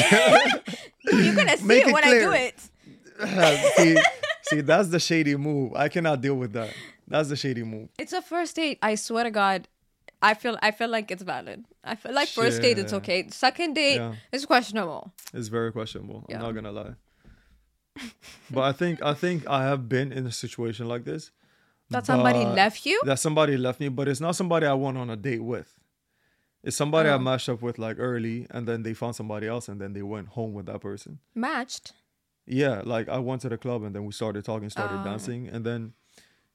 [1.03, 2.55] You're gonna see Make it it when I do it.
[3.77, 3.97] see,
[4.43, 5.73] see, that's the shady move.
[5.75, 6.73] I cannot deal with that.
[7.07, 7.89] That's the shady move.
[7.99, 8.79] It's a first date.
[8.81, 9.67] I swear to God,
[10.21, 11.65] I feel I feel like it's valid.
[11.83, 13.27] I feel like first date it's okay.
[13.29, 14.15] Second date Yeah.
[14.33, 15.13] it's questionable.
[15.33, 16.25] It's very questionable.
[16.29, 16.37] Yeah.
[16.37, 16.95] I'm not gonna lie.
[18.51, 21.31] but I think I think I have been in a situation like this.
[21.91, 22.99] That somebody left you.
[23.05, 25.71] That somebody left me, but it's not somebody I went on a date with.
[26.63, 27.19] It's somebody I Oh.
[27.19, 30.29] matched up with like early, and then they found somebody else, and then they went
[30.29, 31.19] home with that person.
[31.35, 31.93] Matched.
[32.47, 35.03] Yeah, like I went to the club, and then we started talking, started Oh.
[35.03, 35.93] dancing, and then,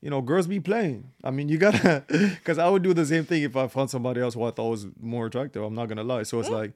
[0.01, 1.11] you know, girls be playing.
[1.25, 4.21] I mean, you gotta, because I would do the same thing if I found somebody
[4.21, 5.63] else who I thought was more attractive.
[5.63, 6.23] I'm not gonna lie.
[6.23, 6.73] So it's like,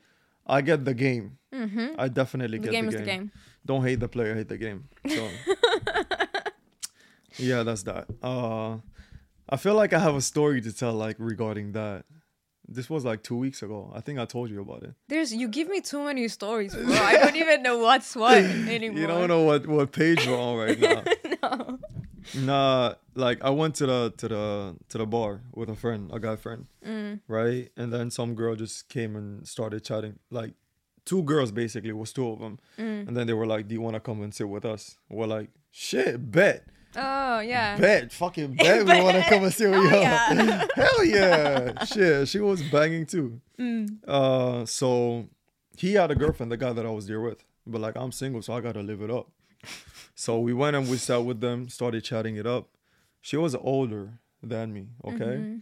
[0.46, 1.38] I get the game.
[1.98, 2.58] I definitely.
[2.58, 3.04] The get game the is game.
[3.04, 3.32] the game.
[3.64, 4.88] Don't hate the player, hate the game.
[5.08, 5.28] So,
[7.38, 8.06] yeah, that's that.
[8.22, 8.78] Uh,
[9.48, 12.04] I feel like I have a story to tell, like regarding that.
[12.66, 13.92] This was like two weeks ago.
[13.94, 14.94] I think I told you about it.
[15.08, 16.92] There's you give me too many stories, bro.
[16.94, 19.00] I don't even know what's what anymore.
[19.00, 21.02] You don't know what what page we're on right now.
[21.42, 21.78] no.
[22.36, 26.18] Nah, like I went to the to the to the bar with a friend, a
[26.18, 27.20] guy friend, Mm.
[27.28, 27.68] right?
[27.76, 30.18] And then some girl just came and started chatting.
[30.30, 30.54] Like
[31.04, 32.58] two girls basically, was two of them.
[32.78, 33.08] Mm.
[33.08, 35.26] And then they were like, "Do you want to come and sit with us?" We're
[35.26, 36.64] like, "Shit, bet."
[36.96, 37.76] Oh yeah.
[37.76, 39.90] Bet, fucking bet we want to come and see you.
[39.90, 40.66] yeah.
[40.74, 41.84] Hell yeah.
[41.84, 43.40] Shit, she was banging too.
[43.58, 43.98] Mm.
[44.06, 45.26] Uh, so
[45.76, 47.44] he had a girlfriend, the guy that I was there with.
[47.66, 49.28] But like, I'm single, so I gotta live it up.
[50.14, 52.68] So we went and we sat with them, started chatting it up.
[53.20, 55.38] She was older than me, okay?
[55.38, 55.56] Mm-hmm.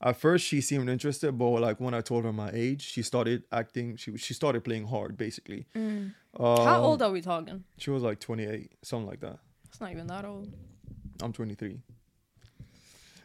[0.00, 3.44] At first she seemed interested, but like when I told her my age, she started
[3.50, 5.66] acting she she started playing hard basically.
[5.74, 6.12] Mm.
[6.38, 7.64] Um, How old are we talking?
[7.78, 9.38] She was like 28, something like that.
[9.64, 10.52] It's not even that old.
[11.22, 11.78] I'm 23.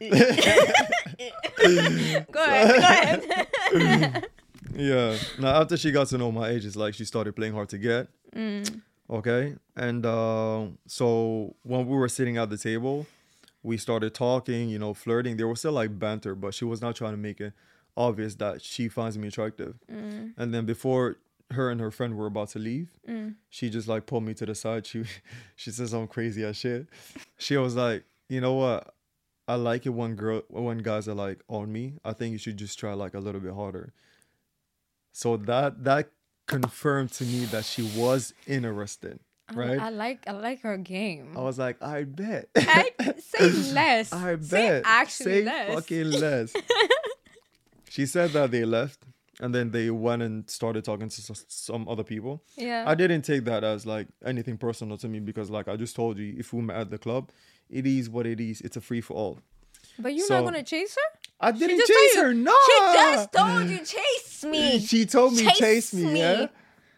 [0.00, 2.26] Go ahead.
[2.32, 4.26] Go ahead.
[4.74, 5.16] Yeah.
[5.38, 7.78] Now after she got to know my age, it's like she started playing hard to
[7.78, 8.08] get.
[8.34, 8.80] Mm.
[9.10, 9.54] Okay.
[9.76, 13.06] And uh, so when we were sitting at the table,
[13.62, 15.36] we started talking, you know, flirting.
[15.36, 17.52] There was still like banter, but she was not trying to make it
[17.96, 19.74] obvious that she finds me attractive.
[19.90, 20.32] Mm.
[20.36, 21.16] And then before
[21.52, 23.34] her and her friend were about to leave, mm.
[23.48, 24.86] she just like pulled me to the side.
[24.86, 25.04] She
[25.56, 26.86] she says I'm crazy ass shit.
[27.38, 28.94] She was like, you know what?
[29.48, 31.94] I like it when girl when guys are like on me.
[32.04, 33.92] I think you should just try like a little bit harder.
[35.12, 36.10] So that that
[36.46, 39.18] confirmed to me that she was interested,
[39.50, 39.78] oh, right?
[39.78, 41.34] I like I like her game.
[41.36, 42.48] I was like, I bet.
[42.56, 44.12] I, say less.
[44.12, 44.44] I bet.
[44.44, 45.74] Say actually Say less.
[45.74, 46.52] fucking less.
[47.88, 49.04] she said that they left
[49.42, 52.42] and then they went and started talking to some other people.
[52.56, 52.84] Yeah.
[52.86, 56.18] I didn't take that as like anything personal to me because like I just told
[56.18, 57.30] you if we met at the club,
[57.68, 58.60] it is what it is.
[58.62, 59.40] It's a free for all.
[59.98, 61.18] but you're so- not gonna chase her?
[61.40, 62.32] I didn't chase her.
[62.32, 62.54] No.
[62.66, 64.78] She just told you chase me.
[64.90, 66.04] She told me chase, Chase me.
[66.12, 66.20] me.
[66.20, 66.46] Yeah.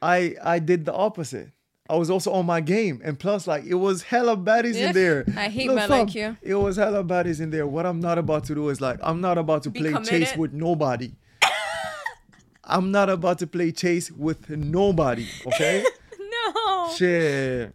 [0.03, 1.51] I I did the opposite.
[1.89, 4.93] I was also on my game, and plus, like it was hella baddies Yeah, in
[4.95, 5.25] there.
[5.37, 6.37] I hate Look, men like you.
[6.43, 7.67] It was hella baddies in there.
[7.67, 10.35] What I'm not about to do is like I'm not about to Be play chase
[10.37, 11.13] with nobody.
[12.67, 15.27] I'm not about to play chase with nobody.
[15.47, 15.85] Okay.
[16.47, 16.93] No.
[16.97, 17.75] Shit.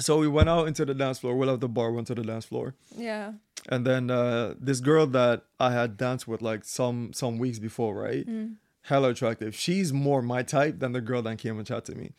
[0.00, 1.36] So we went out into the dance floor.
[1.36, 2.74] We left the bar, went to the dance floor.
[2.96, 3.32] Yeah.
[3.68, 7.94] And then uh, this girl that I had danced with like some some weeks before,
[7.94, 8.26] right?
[8.82, 9.54] Hella attractive.
[9.54, 12.12] She's more my type than the girl that came and chatted to me.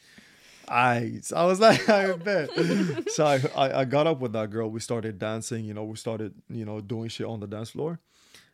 [0.67, 2.49] I I was like, I bet.
[3.09, 4.69] so I, I I got up with that girl.
[4.69, 5.65] We started dancing.
[5.65, 7.99] You know, we started you know doing shit on the dance floor.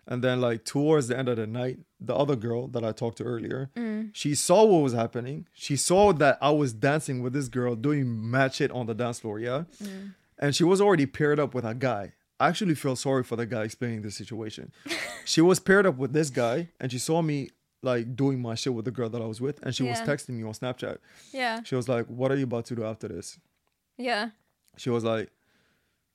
[0.07, 3.17] And then like towards the end of the night, the other girl that I talked
[3.17, 4.09] to earlier, mm.
[4.13, 5.47] she saw what was happening.
[5.53, 9.19] She saw that I was dancing with this girl doing mad shit on the dance
[9.19, 9.63] floor, yeah.
[9.81, 10.13] Mm.
[10.37, 12.13] And she was already paired up with a guy.
[12.39, 14.71] I actually feel sorry for the guy explaining the situation.
[15.25, 18.73] she was paired up with this guy, and she saw me like doing my shit
[18.73, 20.97] with the girl that I was with, and she was texting me on Snapchat.
[21.31, 21.61] Yeah.
[21.63, 23.39] She was like, "What are you about to do after this?"
[23.97, 24.29] Yeah.
[24.77, 25.31] She was like,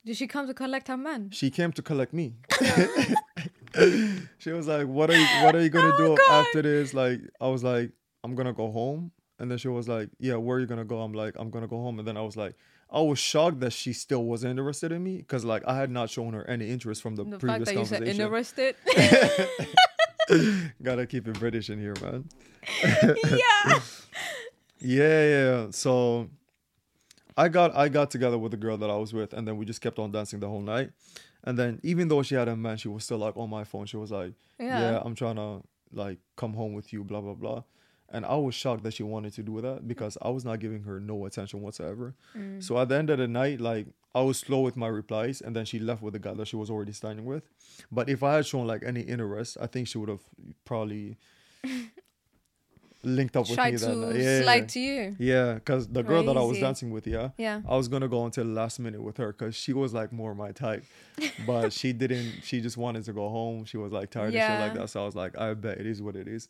[0.05, 1.31] Did she come to collect her man?
[1.31, 2.35] she came to collect me.
[4.39, 6.45] she was like, "What are you What are you gonna oh do Oh, God.
[6.45, 7.91] after this?" Like, I was like,
[8.23, 11.01] "I'm gonna go home." And then she was like, "Yeah, where are you gonna go?"
[11.01, 12.55] I'm like, "I'm gonna go home." And then I was like,
[12.91, 16.09] I was shocked that she still was interested in me because like I had not
[16.09, 18.21] shown her any interest from the, The fact previous that you said conversation.
[18.21, 18.75] interested.
[20.83, 22.27] Gotta keep it British in here, man.
[22.83, 23.79] yeah.
[24.79, 25.67] Yeah, yeah.
[25.71, 26.29] So
[27.37, 29.65] I got I got together with the girl that I was with, and then we
[29.65, 30.91] just kept on dancing the whole night.
[31.43, 33.85] And then even though she had a man, she was still like on my phone.
[33.85, 34.79] She was like, Yeah.
[34.79, 37.63] "Yeah, I'm trying to like come home with you," blah blah blah.
[38.13, 40.83] And I was shocked that she wanted to do that because I was not giving
[40.83, 42.13] her no attention whatsoever.
[42.35, 42.61] Mm.
[42.61, 45.55] So at the end of the night, like I was slow with my replies, and
[45.55, 47.49] then she left with the guy that she was already standing with.
[47.91, 50.21] But if I had shown like any interest, I think she would have
[50.65, 51.17] probably
[53.03, 54.15] linked up with Tried me that to night.
[54.15, 55.15] Yeah, slide to you.
[55.19, 57.61] yeah, because the girl that I was dancing with, yeah, Yeah.
[57.67, 60.35] I was gonna go until the last minute with her because she was like more
[60.35, 60.83] my type,
[61.47, 62.41] but she didn't.
[62.43, 63.65] She just wanted to go home.
[63.65, 64.89] She was like tired and shit like that.
[64.89, 66.47] So I was like, I bet it is what it is.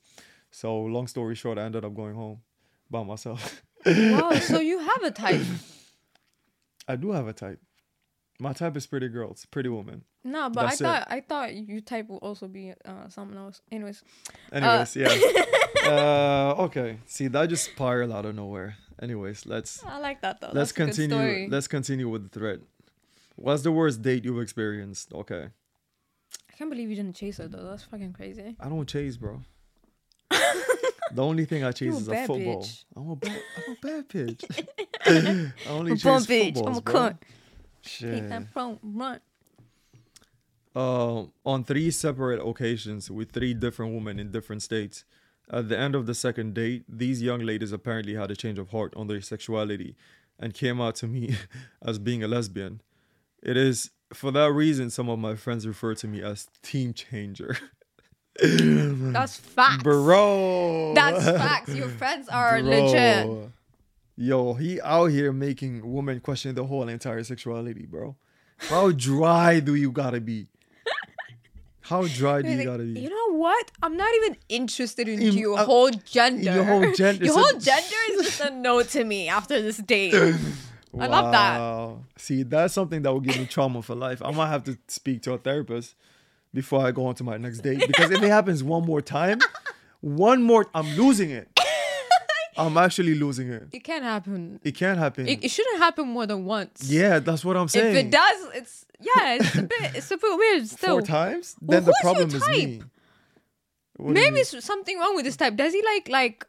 [0.52, 2.42] So long story short, I ended up going home
[2.90, 3.62] by myself.
[3.86, 4.32] Wow.
[4.34, 5.42] So you have a type.
[6.88, 7.60] I do have a type.
[8.42, 10.02] My type is pretty girls, pretty woman.
[10.24, 10.82] No, but That's.
[10.82, 13.62] I thought I thought you type would also be uh, someone else.
[13.72, 14.02] Anyways.
[14.52, 15.16] Anyways, yeah.
[15.86, 16.98] uh, okay.
[17.06, 18.78] See, that just spiraled out of nowhere.
[19.00, 20.48] Anyways, let's I like that though.
[20.48, 21.50] let's That's continue.
[21.52, 22.62] Let's continue with the thread.
[23.36, 25.14] What's the worst date you've experienced?
[25.14, 25.50] Okay.
[26.50, 27.64] I can't believe you didn't chase her though.
[27.70, 28.56] That's fucking crazy.
[28.60, 29.42] I don't chase, bro.
[30.32, 32.64] the only thing I chase a is a football.
[32.64, 32.86] bitch.
[32.96, 35.54] I'm a bad, I'm a bad bitch.
[35.68, 36.56] I only I'm chase bitch.
[36.56, 37.18] footballs, I'm a cunt.
[37.82, 38.30] Hit Shit.
[38.30, 39.20] that phone, run.
[40.74, 45.04] Uh, on three separate occasions with three different women in different states.
[45.52, 48.70] At the end of the second date, these young ladies apparently had a change of
[48.70, 49.98] heart on their sexuality
[50.40, 51.36] and came out to me
[51.82, 52.82] as being a lesbian.
[53.44, 57.58] It is for that reason some of my friends refer to me as team changer.
[58.42, 59.84] That's facts.
[59.84, 60.94] Bro.
[60.96, 61.76] That's facts.
[61.76, 63.52] Your friends are legit.
[64.18, 68.16] Yo, he out here making women question the whole entire sexuality, bro.
[68.58, 70.48] How dry do you gotta be?
[71.84, 73.00] How dry do you Like, gotta be?
[73.02, 73.72] You know what?
[73.82, 76.54] I'm not even interested in In- your uh, whole gender.
[76.54, 80.14] your whole gender, Your whole gender is just a no to me after this date.
[80.14, 82.22] I love that.
[82.22, 84.22] See, that's something that will give me trauma for life.
[84.24, 85.96] I might have to speak to a therapist
[86.54, 89.40] before I go on to my next date because if it happens one more time,
[90.02, 91.50] one more, I'm losing it.
[92.66, 93.68] I'm actually losing it.
[93.72, 94.60] It can't happen.
[94.64, 95.28] It can't happen.
[95.28, 96.84] It, it shouldn't happen more than once.
[96.90, 97.96] yeah, that's what I'm saying.
[97.96, 100.90] If it does, it's yeah, it's a bit, it's a bit weird still.
[100.98, 102.82] four times, Well, then the problem is me.
[103.98, 105.56] What Maybe it's something wrong with this type.
[105.56, 106.46] Does he like like?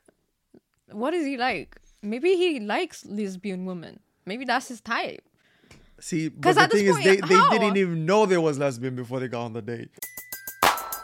[0.90, 1.76] What is he like?
[2.02, 4.00] Maybe he likes lesbian women.
[4.26, 5.22] Maybe that's his type.
[6.00, 7.50] See, but the thing is, point, they, they how?
[7.50, 9.90] didn't even know there was lesbian before they got on the date.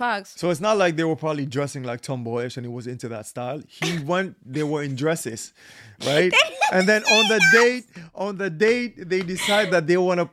[0.00, 0.32] Facts.
[0.40, 3.26] So it's not like they were probably dressing like tomboyish and he was into that
[3.26, 3.60] style.
[3.68, 5.52] He went, they were in dresses,
[6.06, 6.32] right?
[6.72, 7.84] and then on the date,
[8.14, 10.30] on the date, they decide that they want to.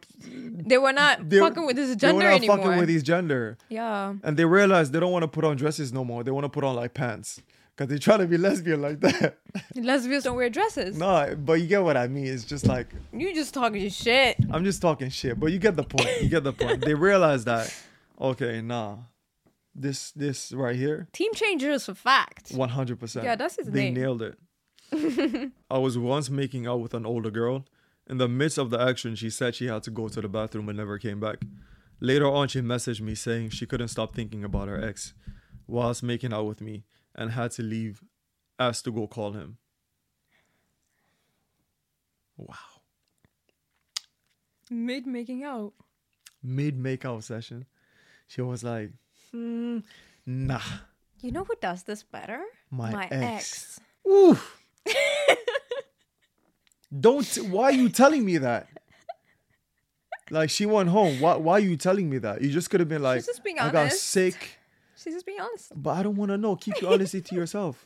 [0.71, 2.57] They were not fucking with his They were not anymore.
[2.59, 3.57] fucking with his gender.
[3.67, 4.13] yeah.
[4.23, 6.23] And they realize they don't want to put on dresses no more.
[6.23, 7.41] They want to put on like pants.
[7.75, 9.37] Because they try to be lesbian like that.
[9.75, 10.97] Lesbians don't wear dresses.
[10.97, 12.25] no, but you get what I mean.
[12.25, 14.37] It's just like, You just talking shit.
[14.49, 16.09] I'm just talking shit, but you get the point.
[16.23, 16.81] You get the point.
[16.83, 17.71] They realize that,
[18.19, 18.95] okay, nah,
[19.77, 22.51] this this right here, Team changers for fact.
[22.51, 23.25] one hundred percent.
[23.25, 23.93] Yeah, that's his They name.
[23.93, 24.37] nailed it.
[25.69, 27.65] I was once making out with an older girl.
[28.09, 30.69] In the midst of the action, she said she had to go to the bathroom
[30.69, 31.37] and never came back.
[31.99, 35.13] Later on, she messaged me saying she couldn't stop thinking about her ex
[35.67, 36.85] whilst making out with me
[37.15, 38.01] and had to leave,
[38.57, 39.57] asked to go call him.
[42.37, 42.55] Wow.
[44.69, 45.73] Mid making out.
[46.43, 47.65] Mid make out session,
[48.27, 48.91] she was like,
[49.31, 49.79] hmm,
[50.25, 50.61] nah.
[51.21, 52.41] You know who does this better?
[52.69, 53.11] My ex.
[53.11, 53.79] ex.
[54.07, 54.61] Oof.
[56.99, 57.25] Don't.
[57.49, 58.67] Why are you telling me that?
[60.29, 61.19] Like she went home.
[61.19, 61.35] Why?
[61.35, 62.41] Why are you telling me that?
[62.41, 63.23] You just could have been like,
[63.59, 64.57] I got sick,
[64.95, 65.71] She's just being honest.
[65.75, 66.55] but I don't want to know.
[66.55, 67.85] Keep your honesty to yourself,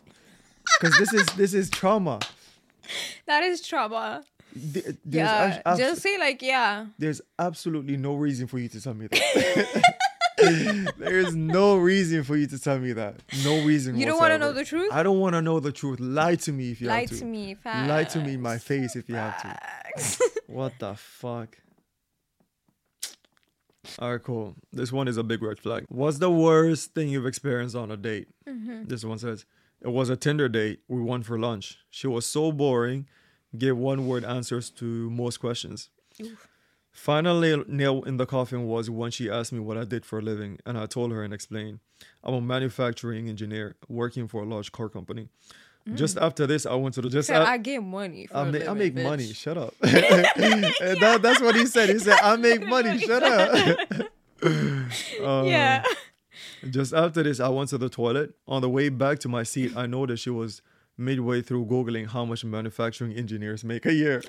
[0.79, 2.19] because this is this is trauma.
[3.27, 4.23] That is trauma.
[4.53, 5.61] Th- There's, yeah.
[5.65, 6.87] abs- just say like yeah.
[6.97, 9.83] there's absolutely no reason for you to tell me that.
[10.97, 13.15] there is no reason for you to tell me that.
[13.43, 13.97] No reason.
[13.97, 14.91] You don't wanna know the truth?
[14.91, 15.99] I don't want to know the truth.
[15.99, 17.15] Lie to me if you Lie have to.
[17.15, 17.57] Lie to me.
[17.65, 19.59] Lie to me in my face if you have to.
[20.47, 21.57] What the fuck?
[23.99, 24.55] Alright, cool.
[24.71, 25.85] This one is a big red flag.
[25.89, 28.27] What's the worst thing you've experienced on a date?
[28.47, 28.83] Mm-hmm.
[28.85, 29.45] This one says,
[29.81, 30.81] It was a Tinder date.
[30.87, 31.77] We went for lunch.
[31.89, 33.07] She was so boring,
[33.57, 35.89] gave one word answers to most questions.
[36.13, 36.37] Final
[37.07, 40.21] nail, nail in the coffin was when she asked me what I did for a
[40.21, 41.79] living, and I told her and explained.
[42.23, 45.29] I'm a manufacturing engineer working for a large car company.
[45.95, 47.27] Just after this, I went to the just.
[47.27, 48.27] Said, I get money.
[48.27, 49.03] For I, ma- I living, make bitch.
[49.03, 49.33] money.
[49.33, 49.73] Shut up.
[49.81, 51.89] that, that's what he said.
[51.89, 52.99] He said, I make money.
[53.07, 53.79] Shut up.
[54.43, 55.83] Um, Yeah.
[56.69, 58.35] Just after this, I went to the toilet.
[58.47, 60.61] On the way back to my seat, I noticed she was
[60.97, 64.21] midway through Googling how much manufacturing engineers make a year.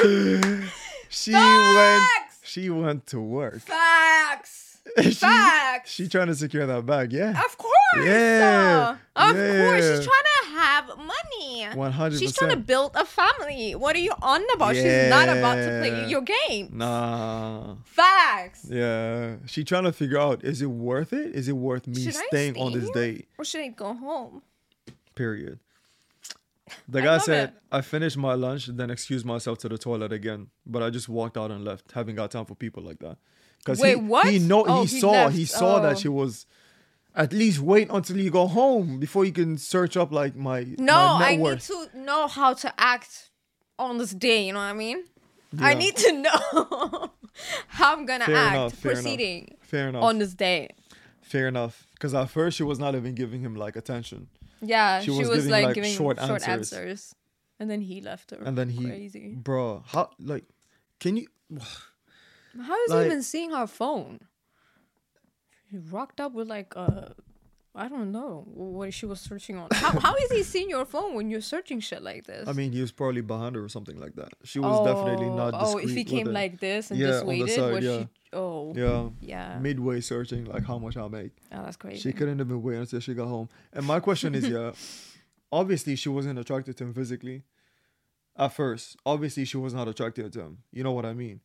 [1.08, 2.04] she went
[2.42, 3.60] she went to work.
[3.60, 4.78] Facts.
[5.02, 5.90] she, Facts.
[5.92, 7.30] she trying to secure that bag, yeah.
[7.44, 7.74] Of course.
[8.04, 9.64] Yeah, uh, Of yeah.
[9.64, 9.84] course.
[9.84, 11.66] She's trying to have money.
[11.92, 12.18] 100%.
[12.18, 13.74] She's trying to build a family.
[13.74, 14.74] What are you on about?
[14.74, 16.70] She's not about to play your game.
[16.72, 17.76] Nah.
[17.84, 18.66] Facts.
[18.68, 21.34] Yeah, she trying to figure out is it worth it?
[21.34, 23.28] Is it worth me Should staying on this date?
[23.38, 24.42] Or should I go home?
[25.14, 25.60] Period.
[26.88, 27.54] The guy said, it.
[27.72, 31.36] "I finished my lunch, then excused myself to the toilet again, but I just walked
[31.36, 31.92] out and left.
[31.92, 33.16] Haven't got time for people like that."
[33.58, 34.26] Because Wait, he, what?
[34.28, 35.50] he know Oh, he he saw he left.
[35.52, 35.98] saw that Oh.
[35.98, 36.46] she was.
[37.14, 41.18] At least wait until you go home before you can search up like my No,
[41.18, 43.30] my I need to know how to act
[43.80, 44.46] on this day.
[44.46, 45.02] You know what I mean?
[45.58, 47.10] I need to know
[47.66, 49.02] how I'm gonna Fair act enough, fair enough.
[49.02, 50.04] proceeding Fair enough.
[50.04, 50.68] on this day.
[51.20, 51.88] Fair enough.
[51.94, 54.28] Because at first she was not even giving him like attention,
[54.62, 56.72] Yeah, She she, was was, giving, like, like, giving short short, answers.
[56.72, 57.14] answers.
[57.58, 58.38] and then he left her.
[58.44, 59.34] and then he, crazy.
[59.36, 60.44] bro, how like,
[60.98, 61.26] can you?
[61.58, 64.20] How is like- he even seeing her phone?
[65.70, 67.10] He rocked up with like uh,
[67.74, 69.68] I don't know what she was searching on.
[69.72, 72.48] How how is he seeing your phone when you're searching shit like this?
[72.48, 74.32] I mean, he was probably behind her or something like that.
[74.42, 75.54] She was definitely oh, not.
[75.56, 77.98] Oh, if he came like this and Yeah, just on the waited, side, was yeah.
[77.98, 78.08] she?
[78.32, 79.58] Oh, yeah, yeah.
[79.58, 81.32] midway searching like how much I make.
[81.52, 82.00] Oh, that's crazy.
[82.00, 83.48] She couldn't even wait until she got home.
[83.72, 84.72] And my question is, yeah,
[85.52, 87.42] obviously she wasn't attracted to him physically.
[88.36, 88.96] at first.
[89.04, 90.58] Obviously, she was not attracted to him.
[90.72, 91.40] You know what I mean?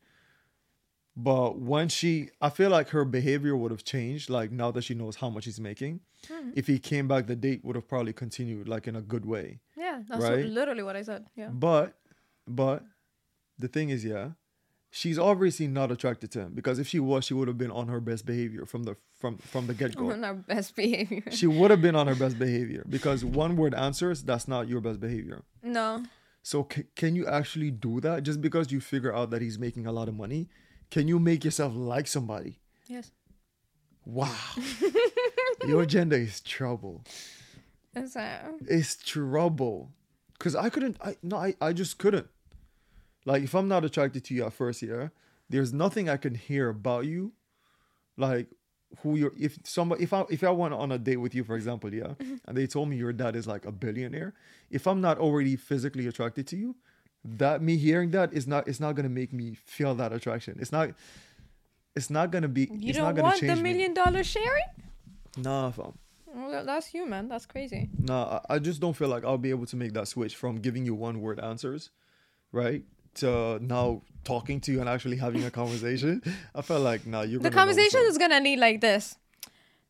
[1.18, 4.30] But when she, I feel like her behavior would have changed.
[4.30, 6.52] Like now that she knows how much he's making, mm-hmm.
[6.56, 9.60] if he came back, the date would have probably continued like in a good way.
[9.78, 10.46] Yeah, that's Right?
[10.46, 11.26] literally what I said.
[11.36, 11.48] Yeah.
[11.50, 11.96] But,
[12.48, 12.84] but,
[13.58, 14.32] the thing is, yeah,
[14.92, 17.88] she's obviously not attracted to him because if she was, she would have been on
[17.88, 20.12] her best behavior from the from from the get go.
[20.12, 21.24] On her best behavior.
[21.32, 24.82] she would have been on her best behavior because one word answers that's not your
[24.82, 25.44] best behavior.
[25.64, 26.04] no.
[26.44, 29.88] So c- can you actually do that just because you figure out that he's making
[29.88, 30.48] a lot of money?
[30.92, 32.60] Can you make yourself like somebody?
[32.88, 33.12] Yes.
[34.06, 34.36] Wow.
[35.68, 37.04] Your gender is trouble.
[37.96, 39.92] It's, uh, It's trouble.
[40.38, 42.28] Cause I couldn't I no I, I just couldn't.
[43.26, 45.12] Like if I'm not attracted to you at first year,
[45.50, 47.32] there's nothing I can hear about you.
[48.18, 48.48] Like
[49.00, 51.56] who you're if somebody if I if I went on a date with you, for
[51.56, 52.14] example, yeah,
[52.46, 54.34] and they told me your dad is like a billionaire,
[54.70, 56.76] if I'm not already physically attracted to you,
[57.38, 60.58] that me hearing that is not it's not gonna make me feel that attraction.
[60.60, 60.92] It's not
[61.96, 64.64] it's not gonna be you it's don't not gonna want the change million dollar sharing?
[64.78, 65.44] me.
[65.44, 65.94] Nah, fam.
[66.34, 67.28] Well, that's you, man.
[67.30, 67.90] That's crazy.
[67.98, 70.58] Nah, I I just don't feel like I'll be able to make that switch from
[70.60, 71.90] giving you one word answers,
[72.52, 72.84] right?
[73.16, 76.22] To now talking to you and actually having a conversation.
[76.56, 79.16] I felt like nah, you're The gonna know conversation some- is gonna lead like this.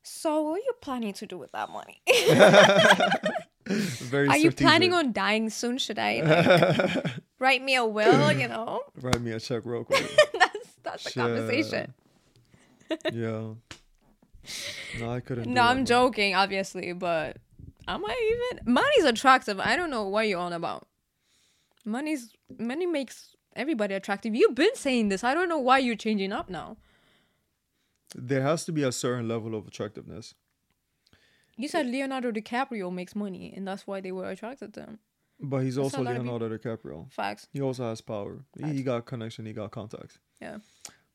[0.07, 1.99] So, what are you planning to do with that money?
[4.03, 5.77] very are you planning on dying soon?
[5.77, 7.05] Should I like,
[7.39, 8.31] write me a will?
[8.31, 10.09] You know, write me a check real quick?
[10.33, 11.23] that's that's the Shit.
[11.23, 11.93] conversation.
[13.13, 13.53] yeah.
[14.99, 15.51] No, I couldn't.
[15.51, 17.37] No, I'm joking, obviously, but
[17.87, 18.73] am I even?
[18.73, 19.59] Money's attractive.
[19.59, 20.87] I don't know what you're on about.
[21.83, 24.35] Money's money makes everybody attractive.
[24.35, 25.23] You've been saying this.
[25.23, 26.77] I don't know why you're changing up now.
[28.15, 30.35] There has to be a certain level of attractiveness.
[31.57, 34.99] You said Leonardo DiCaprio makes money, and that's why they were attracted to him.
[35.39, 36.33] But he's That's also a lot of people.
[36.39, 37.11] Leonardo DiCaprio.
[37.11, 37.47] Facts.
[37.51, 38.45] He also has power.
[38.57, 39.45] He, he got connection.
[39.45, 40.19] He got contacts.
[40.41, 40.57] Yeah.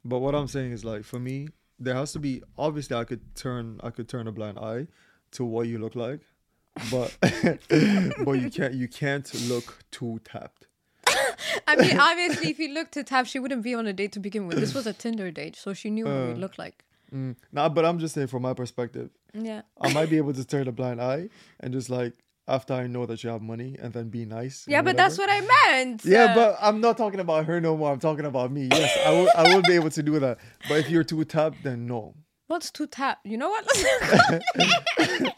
[0.04, 1.48] But what I'm saying is like for me,
[1.78, 4.88] there has to be obviously I could turn I could turn a blind eye
[5.32, 6.20] to what you look like.
[6.90, 7.16] But
[8.24, 10.66] but you can't you can't look too tapped.
[11.66, 14.20] I mean, obviously, if you looked to Tap, she wouldn't be on a date to
[14.20, 14.58] begin with.
[14.58, 16.26] This was a Tinder date, so she knew what Uh.
[16.28, 16.84] we looked like.
[17.12, 17.36] Mm.
[17.52, 19.62] Nah, but I'm just saying from my perspective, Yeah.
[19.80, 21.28] I might be able to turn a blind eye
[21.60, 22.14] and just like
[22.48, 24.64] after I know that you have money and then be nice.
[24.66, 26.04] Yeah, but that's what I meant.
[26.04, 27.92] Yeah, but I'm not talking about her no more.
[27.92, 28.68] I'm talking about me.
[28.70, 29.30] Yes, I will.
[29.36, 30.38] I will be able to do that.
[30.68, 32.14] But if you're too tapped, then no.
[32.48, 33.20] what's too tap?
[33.24, 33.64] You know what?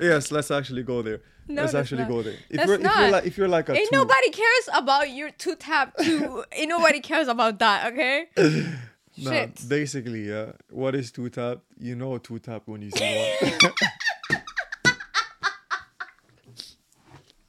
[0.00, 1.20] Yes, let's actually go there.
[1.46, 2.08] No, let's actually not.
[2.08, 2.36] go there.
[2.48, 3.00] If That's you're if not.
[3.00, 6.44] you're like if you're like a Ain't two, nobody cares about your two tap too.
[6.52, 7.92] Ain't nobody cares about that.
[7.92, 8.26] Okay.
[9.20, 9.68] Nah, Shit.
[9.68, 10.52] basically, yeah.
[10.70, 11.58] What is two tap?
[11.78, 13.72] You know two tap when you see one.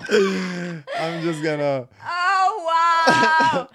[1.00, 1.88] I'm just gonna.
[2.06, 3.70] Oh wow!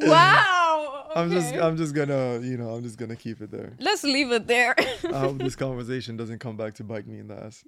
[0.00, 1.12] wow.
[1.14, 1.54] I'm just.
[1.54, 2.40] I'm just gonna.
[2.40, 2.70] You know.
[2.70, 3.74] I'm just gonna keep it there.
[3.78, 4.74] Let's leave it there.
[4.78, 7.64] I hope this conversation doesn't come back to bite me in the ass.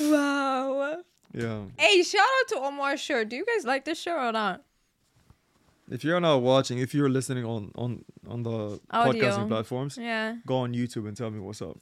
[0.00, 0.98] wow.
[1.32, 1.62] yeah.
[1.78, 3.30] Hey, shout out to Omar's shirt.
[3.30, 4.62] Do you guys like this shirt or not?
[5.90, 9.24] If you're not watching, if you're listening on on on the Audio.
[9.24, 10.36] podcasting platforms, Yeah.
[10.46, 11.78] go on YouTube and tell me what's up.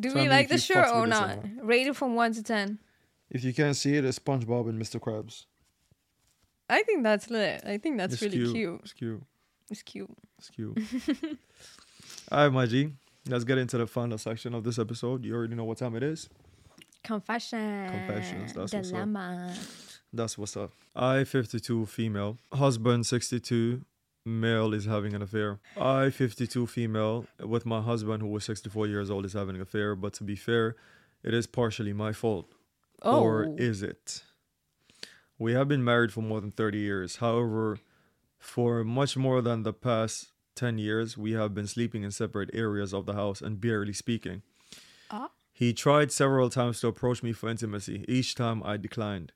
[0.00, 1.44] Do Tell we like the shirt or not?
[1.44, 1.66] not.
[1.66, 2.78] Rated from one to ten.
[3.30, 4.98] If you can't see it, it's SpongeBob and Mr.
[5.00, 5.44] Krabs.
[6.70, 7.62] I think that's lit.
[7.66, 8.54] I think that's it's really cute.
[8.54, 8.80] cute.
[8.82, 9.22] It's cute.
[9.70, 10.18] It's cute.
[10.38, 10.78] It's cute.
[12.32, 12.92] All right, my G.
[13.26, 15.24] Let's get into the final section of this episode.
[15.24, 16.28] You already know what time it is.
[17.04, 17.90] Confession.
[17.90, 19.87] Confessions, that's what's up.
[20.12, 20.22] Dilemma.
[20.22, 20.72] That's what's up.
[20.94, 22.38] I, 52, female.
[22.52, 23.82] Husband, 62,
[24.24, 25.58] male, is having an affair.
[25.76, 29.94] I, 52, female, with my husband, who was 64 years old, is having an affair.
[29.94, 30.76] But to be fair,
[31.22, 32.52] it is partially my fault.
[33.02, 33.20] Oh.
[33.20, 34.22] Or is it?
[35.38, 37.16] We have been married for more than 30 years.
[37.16, 37.78] However,
[38.38, 42.92] for much more than the past 10 years, we have been sleeping in separate areas
[42.92, 44.42] of the house and barely speaking.
[45.10, 45.30] Ah.
[45.52, 48.04] He tried several times to approach me for intimacy.
[48.08, 49.32] Each time I declined.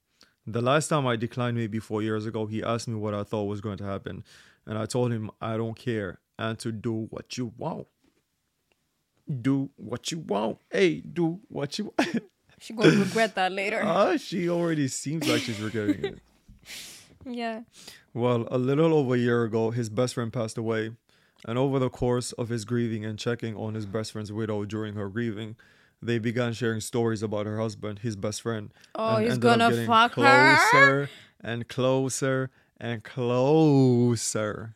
[0.46, 3.44] The last time I declined, maybe four years ago, he asked me what I thought
[3.44, 4.24] was going to happen.
[4.66, 7.86] And I told him I don't care and to do what you want.
[9.40, 10.58] Do what you want.
[10.70, 12.22] Hey, do what you want.
[12.62, 13.82] She gonna regret that later.
[13.84, 16.18] Ah, she already seems like she's regretting it.
[17.26, 17.62] yeah.
[18.14, 20.92] Well, a little over a year ago, his best friend passed away.
[21.44, 24.94] And over the course of his grieving and checking on his best friend's widow during
[24.94, 25.56] her grieving,
[26.02, 28.72] they began sharing stories about her husband, his best friend.
[28.94, 30.56] Oh, he's gonna fuck her?
[30.72, 31.08] closer
[31.40, 34.74] and closer and closer.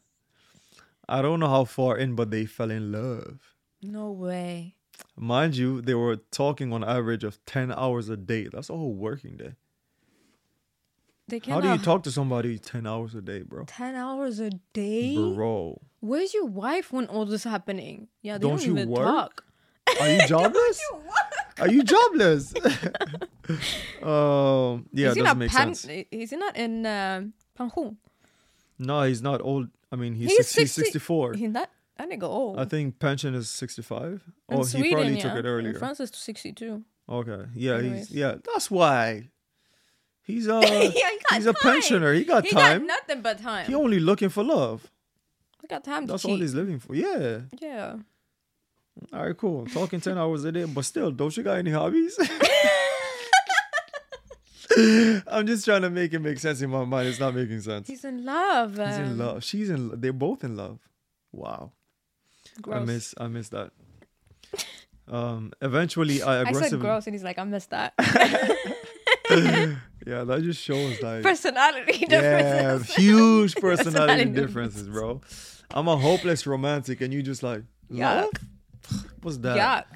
[1.09, 3.55] I don't know how far in, but they fell in love.
[3.83, 4.74] No way.
[5.16, 8.49] Mind you, they were talking on average of 10 hours a day.
[8.51, 9.53] That's a whole working day.
[11.29, 13.64] They How do you talk to somebody 10 hours a day, bro?
[13.66, 15.16] Ten hours a day.
[15.16, 15.81] Bro.
[15.99, 18.07] Where's your wife when all this is happening?
[18.22, 19.05] Yeah, they Don't don't, you even work?
[19.05, 19.45] talk.
[20.01, 20.80] Are you jobless?
[21.61, 22.55] Are you jobless?
[24.03, 26.07] um, yeah, is he doesn't make pan- sense.
[26.11, 27.22] Is he not in uh,
[27.59, 27.97] Panhu?
[28.78, 29.68] No, he's not old.
[29.91, 31.34] I mean, he's, He's 60, he's 60 64.
[31.34, 32.59] He's that that nigga old.
[32.59, 34.22] I think pension is 65.
[34.51, 35.22] In Oh, Sweden, he probably yeah.
[35.22, 35.72] took it earlier.
[35.72, 35.78] In.
[35.78, 36.82] France is sixty-two.
[37.09, 37.45] Okay.
[37.55, 38.09] Yeah, Anyways.
[38.09, 39.28] he's yeah, that's why.
[40.22, 42.12] He's uh yeah, he he's a pensioner.
[42.12, 42.80] He got he time.
[42.80, 43.66] got nothing but time.
[43.66, 44.91] he only looking for love.
[45.62, 46.95] he got time That's all he's living for.
[46.95, 47.43] Yeah.
[47.62, 47.97] Yeah.
[49.12, 49.66] All right, cool.
[49.66, 52.18] Talking 10 hours a day, but still, don't you got any hobbies?
[55.26, 57.09] I'm just trying to make it make sense in my mind.
[57.09, 57.88] It's not making sense.
[57.88, 58.72] He's in love.
[58.72, 59.44] He's in um, love.
[59.44, 60.01] She's in.
[60.01, 60.80] They're both in love.
[61.32, 61.72] Wow.
[62.61, 62.76] Gross.
[62.76, 63.14] I miss.
[63.18, 63.70] I miss that.
[65.09, 65.53] Um.
[65.62, 67.94] Eventually, I I said gross, and he's like, I miss that.
[70.07, 71.24] Yeah, that just shows like.
[71.24, 72.88] Personality differences.
[72.90, 75.20] yeah, huge personality Personality differences, bro.
[75.72, 78.30] I'm a hopeless romantic, and you just like love.
[79.22, 79.86] What's that?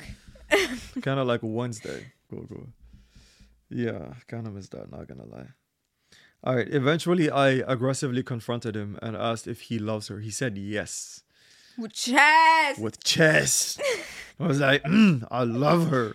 [0.51, 1.03] Yuck.
[1.03, 2.13] kind of like Wednesday.
[2.31, 2.67] Cool, cool.
[3.69, 4.91] Yeah, kind of missed that.
[4.91, 5.47] Not gonna lie.
[6.43, 6.69] All right.
[6.69, 10.21] Eventually, I aggressively confronted him and asked if he loves her.
[10.21, 11.23] He said yes
[11.79, 12.81] With chest.
[12.81, 13.81] with chest.
[14.41, 16.15] I was like, mm, I love her.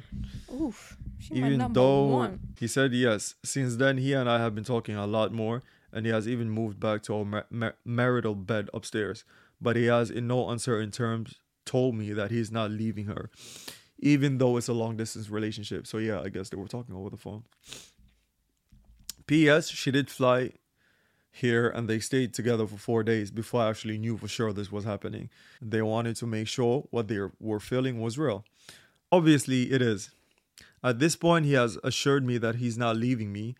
[0.53, 0.97] Oof.
[1.31, 2.39] Even though one.
[2.59, 3.35] he said yes.
[3.43, 6.49] Since then, he and I have been talking a lot more, and he has even
[6.49, 9.23] moved back to our mar- mar- marital bed upstairs.
[9.61, 11.35] But he has, in no uncertain terms,
[11.65, 13.29] told me that he's not leaving her,
[13.99, 15.87] even though it's a long distance relationship.
[15.87, 17.43] So yeah, I guess they were talking over the phone.
[19.27, 19.69] P.S.
[19.69, 20.51] She did fly
[21.31, 24.71] here and they stayed together for four days before I actually knew for sure this
[24.71, 25.29] was happening.
[25.61, 28.45] They wanted to make sure what they were feeling was real.
[29.11, 30.11] Obviously, it is.
[30.83, 33.55] At this point, he has assured me that he's not leaving me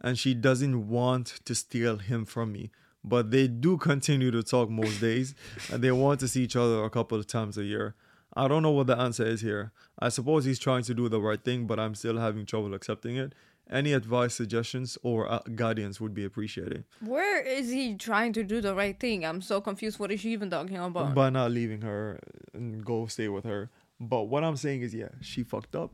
[0.00, 2.70] and she doesn't want to steal him from me.
[3.04, 5.34] But they do continue to talk most days
[5.70, 7.94] and they want to see each other a couple of times a year.
[8.36, 9.72] I don't know what the answer is here.
[9.98, 13.16] I suppose he's trying to do the right thing, but I'm still having trouble accepting
[13.16, 13.34] it.
[13.70, 16.84] Any advice, suggestions, or uh, guidance would be appreciated.
[17.00, 19.24] Where is he trying to do the right thing?
[19.24, 19.98] I'm so confused.
[19.98, 21.14] What is she even talking about?
[21.14, 22.20] by not leaving her
[22.52, 23.70] and go stay with her.
[24.00, 25.92] But what I'm saying is, yeah, she fucked up,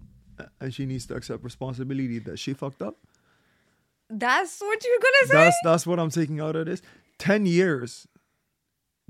[0.60, 2.96] and she needs to accept responsibility that she fucked up.
[4.12, 5.44] That's what you're gonna say?
[5.44, 6.82] That's that's what I'm taking out of this.
[7.20, 8.08] Ten years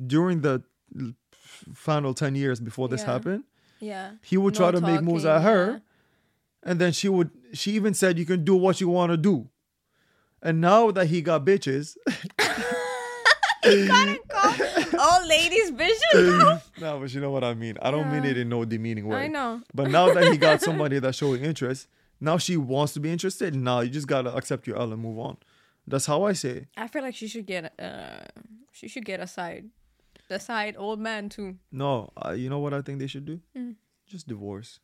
[0.04, 0.62] during the
[1.74, 3.06] final ten years before this Yeah.
[3.12, 3.44] happened,
[3.80, 4.10] yeah.
[4.22, 5.78] he would try to make moves at her, yeah.
[6.70, 7.30] and then she would.
[7.54, 9.48] She even said, "You can do what you want to do."
[10.42, 11.96] And now that he got bitches,
[14.98, 16.62] All ladies bitches.
[16.80, 17.76] no, but you know what I mean.
[17.82, 19.24] I don't mean it in no demeaning way.
[19.24, 19.60] I know.
[19.74, 21.86] But now that he got somebody that's showing interest,
[22.20, 23.54] now she wants to be interested.
[23.54, 25.36] Now you just gotta accept your L and move on.
[25.90, 26.50] That's how I say.
[26.50, 26.68] it.
[26.76, 28.20] I feel like she should get uh
[28.72, 29.64] she should get a side.
[30.28, 31.56] The side old man too.
[31.72, 33.40] No, uh, you know what I think they should do?
[33.56, 33.74] Mm.
[34.06, 34.78] Just divorce.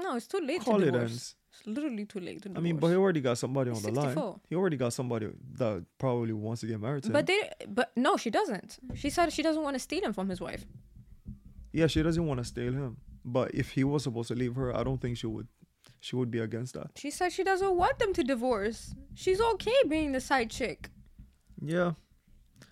[0.00, 1.10] No, it's too late Call to it divorce.
[1.10, 1.34] ends.
[1.50, 2.60] It's literally too late to divorce.
[2.60, 4.16] I mean, but he already got somebody on the line.
[4.48, 7.36] He already got somebody that probably wants to get married to But him.
[7.58, 8.78] they but no, she doesn't.
[8.94, 10.64] She said she doesn't want to steal him from his wife.
[11.72, 12.96] yeah, she doesn't want to steal him.
[13.24, 15.48] But if he was supposed to leave her, I don't think she would.
[16.00, 16.90] She would be against that.
[16.96, 18.94] She said she doesn't want them to divorce.
[19.14, 20.90] She's okay being the side chick.
[21.60, 21.92] Yeah.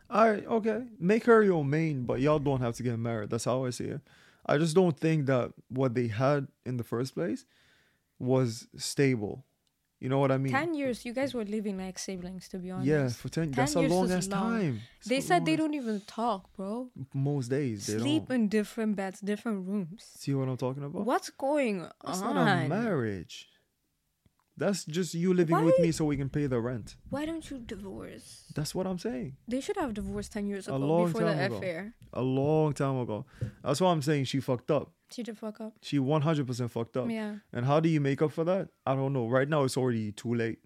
[0.08, 0.46] All right.
[0.46, 0.84] Okay.
[1.00, 3.30] Make her your main, but y'all don't have to get married.
[3.30, 4.00] That's how I see it.
[4.46, 7.44] I just don't think that what they had in the first place
[8.18, 9.44] was stable.
[10.06, 10.52] You know what I mean?
[10.52, 12.86] Ten years, you guys were living like siblings, to be honest.
[12.86, 13.50] yeah, for ten.
[13.50, 14.50] that's a years long ass long.
[14.60, 14.80] time.
[15.04, 16.90] They said they don't even talk, bro.
[17.12, 18.36] Most days they Sleep don't.
[18.36, 20.04] in different beds, different rooms.
[20.14, 21.04] See what I'm talking about?
[21.04, 22.36] What's going That's on?
[22.36, 23.48] not a marriage.
[24.58, 26.96] That's just you living with me so we can pay the rent.
[27.10, 28.44] Why don't you divorce?
[28.54, 29.36] That's what I'm saying.
[29.46, 31.56] They should have divorced ten years A ago long before the time ago.
[31.56, 31.94] affair.
[32.14, 33.26] A long time ago.
[33.62, 34.92] That's why I'm saying she fucked up.
[35.10, 35.74] She did fuck up.
[35.82, 37.08] She 100% fucked up.
[37.10, 37.36] Yeah.
[37.52, 38.70] And how do you make up for that?
[38.86, 39.28] I don't know.
[39.28, 40.58] Right now, it's already too late.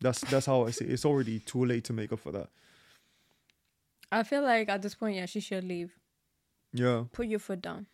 [0.00, 0.86] That's that's how I see.
[0.86, 0.92] It.
[0.92, 2.48] It's already too late to make up for that.
[4.10, 5.92] I feel like at this point, yeah, she should leave.
[6.72, 7.86] Yeah, Put your foot down.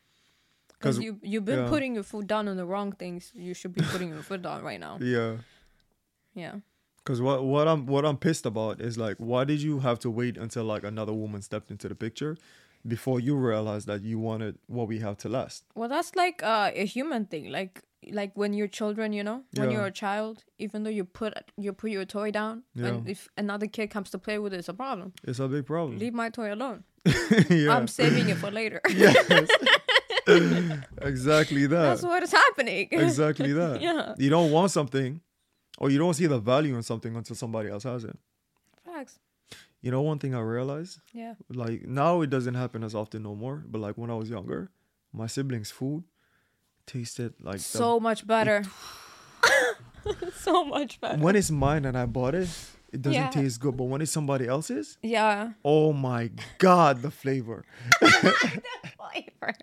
[0.83, 1.69] 'Cause- you you've been yeah.
[1.69, 3.31] putting your foot down on the wrong things.
[3.35, 4.99] You should be putting your foot down right now.
[5.01, 5.37] yeah.
[6.35, 6.57] Yeah.
[6.99, 10.11] Because what what I'm what I'm pissed about is like, why did you have to
[10.11, 12.37] wait until like another woman stepped into the picture
[12.87, 15.65] before you realized that you wanted what we have to last?
[15.75, 17.51] Well, that's like uh, a human thing.
[17.51, 19.77] Like like when you're children, you know, when Yeah.
[19.79, 23.67] you're a child, even though you put you put your toy down, and if another
[23.67, 25.13] kid comes to play with it, it's a problem.
[25.25, 25.99] It's a big problem.
[25.99, 26.85] Leave my toy alone.
[27.51, 28.81] yeah, I'm saving it for later.
[28.91, 29.49] yes.
[31.03, 31.83] exactly that.
[31.83, 32.89] That's what is happening.
[32.93, 33.81] exactly that.
[33.81, 34.15] Yeah.
[34.19, 35.21] You don't want something,
[35.79, 38.19] or you don't see the value in something until somebody else has it.
[38.85, 39.19] Facts.
[39.81, 41.35] You know, one thing I realized, Yeah.
[41.49, 43.65] like now it doesn't happen as often no more.
[43.67, 44.71] But like when I was younger,
[45.13, 46.05] my siblings' food
[46.87, 48.63] tasted like the- So much better.
[50.37, 51.19] so much better.
[51.21, 52.49] when it's mine and I bought it,
[52.93, 53.31] it doesn't Yeah.
[53.31, 53.77] taste good.
[53.77, 55.53] But when it's somebody else's, yeah.
[55.65, 57.65] oh my god, the flavor!
[58.01, 59.55] The flavor.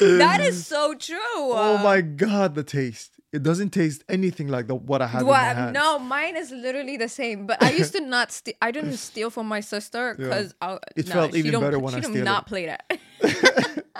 [0.00, 1.18] That is so true.
[1.66, 3.10] Oh my god, the taste!
[3.32, 5.56] It doesn't taste anything like the what I have in my What?
[5.56, 5.74] hands.
[5.74, 7.46] No, mine is literally the same.
[7.46, 8.30] But I used to not.
[8.32, 8.54] steal.
[8.60, 10.24] I didn't steal from my sister Yeah.
[10.24, 10.54] because
[10.96, 12.48] It nah, felt she even better when she I did steal not it.
[12.48, 12.84] play that.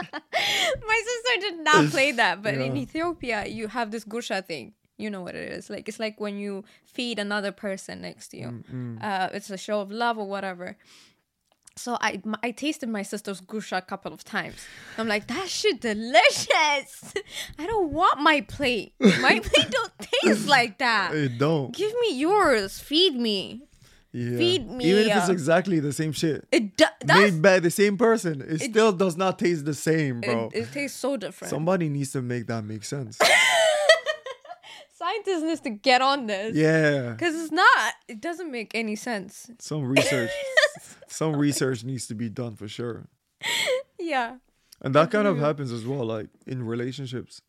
[0.03, 2.43] my sister did not play that.
[2.43, 4.75] But in Ethiopia, you have this gursha thing.
[4.99, 5.71] You know what it is.
[5.71, 8.49] Like it's like when you feed another person next to you.
[8.73, 10.77] Mm, Uh, it's a show of love or whatever.
[11.77, 14.57] So I, I tasted my sister's gursha a couple of times.
[14.99, 17.15] I'm like, that shit delicious.
[17.59, 18.93] I don't want my plate.
[19.01, 19.93] My plate don't
[20.23, 21.15] taste like that.
[21.15, 21.75] It don't.
[21.75, 22.79] Give me yours.
[22.79, 23.63] Feed me.
[24.15, 24.37] Yeah.
[24.37, 26.47] feed me, Even if it's uh, exactly the same shit.
[26.53, 30.51] It do- Made by the same person, it, still does not taste the same, bro.
[30.53, 31.49] it, it tastes so different.
[31.49, 33.19] Somebody needs to make that make sense.
[34.95, 36.55] Scientists needs to get on this.
[36.55, 37.11] yeah.
[37.13, 37.95] Because it's not.
[38.07, 39.51] It doesn't make any sense.
[39.59, 40.31] Some research.
[41.13, 43.07] Some research needs to be done for sure.
[43.99, 44.39] Yeah.
[44.81, 47.41] And that kind of happens as well, like in relationships.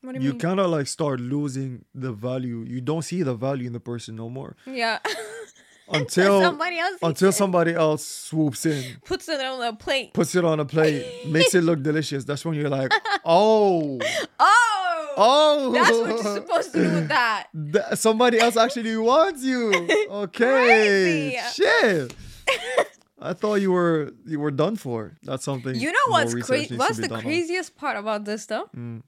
[0.00, 0.40] What do you, You mean?
[0.40, 2.64] kind of like start losing the value.
[2.66, 5.00] You don't see the value in the person no more Yeah.
[5.88, 7.32] until somebody else eats until it.
[7.32, 10.14] somebody else swoops in, Puts it on a plate.
[10.14, 12.24] puts it on a plate, makes it look delicious.
[12.24, 12.92] That's when you're like,
[13.24, 13.98] oh,
[14.38, 15.14] Oh.
[15.16, 17.48] oh, That's what you're supposed to do with that.
[17.52, 19.72] Th- somebody else actually wants you.
[20.08, 21.34] Okay.
[21.34, 21.38] Crazy.
[21.52, 22.14] Shit.
[23.20, 25.16] I thought you were you were done for.
[25.22, 25.74] That's something.
[25.74, 26.76] You know what's crazy?
[26.76, 27.22] What's the done on.
[27.22, 28.68] craziest part about this though?
[28.76, 29.02] Mm.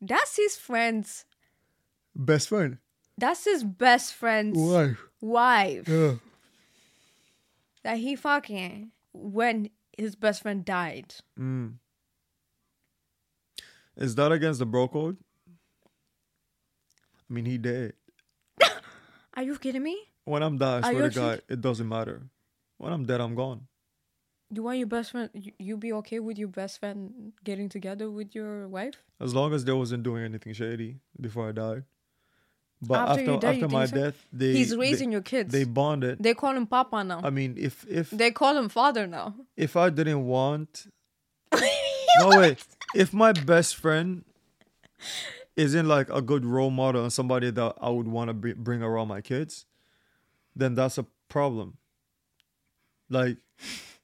[0.00, 1.24] That's his friend's.
[2.14, 2.78] Best friend.
[3.18, 4.98] That's his best friend's wife.
[5.20, 6.14] wife Yeah.
[7.84, 11.14] that he fucking when his best friend died.
[11.38, 11.74] Mm.
[13.96, 15.18] Is that against the bro code?
[17.30, 17.94] I mean, he did.
[19.34, 19.98] Are you kidding me?
[20.24, 22.22] When I'm dead, I swear to God, it doesn't matter.
[22.78, 23.66] When I'm dead, I'm gone.
[24.54, 25.30] You want your best friend?
[25.58, 29.02] You, be okay with your best friend getting together with your wife?
[29.20, 31.84] As long as they wasn't doing anything shady before I died.
[32.84, 33.96] But After after you after, my so?
[33.96, 35.52] death, they He's they- raising your kids.
[35.52, 36.18] They bonded.
[36.20, 37.20] They call him Papa now.
[37.22, 39.34] I mean, if if they call him father now.
[39.56, 40.86] if I didn't want,
[42.18, 42.56] no way.
[42.94, 44.24] If my best friend
[45.56, 48.82] isn't like a good role model and somebody that I would want to br- bring
[48.82, 49.64] around my kids,
[50.54, 51.76] then that's a problem.
[53.08, 53.38] Like,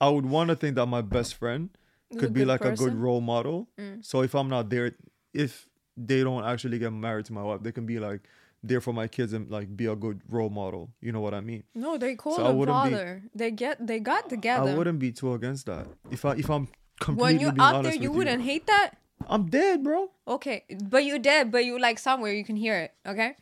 [0.00, 1.70] I would want to think that my best friend
[2.18, 2.92] could be like a good.
[2.94, 3.00] Mm.
[3.00, 3.68] role model.
[4.02, 4.92] So if I'm not there,
[5.32, 8.20] if they don't actually get married to my wife, they can be like
[8.62, 10.90] there for my kids and like be a good role model.
[11.00, 11.64] You know what I mean?
[11.74, 14.70] No, they call So I him wouldn't be- They get they got together.
[14.70, 15.86] I wouldn't be too against that.
[16.10, 16.68] If I if I'm
[17.00, 18.96] completely when you're out there, you wouldn't hate that.
[19.28, 20.10] I'm dead, bro.
[20.26, 22.92] Okay, but you're dead, but you like somewhere you can hear it.
[23.06, 23.34] Okay,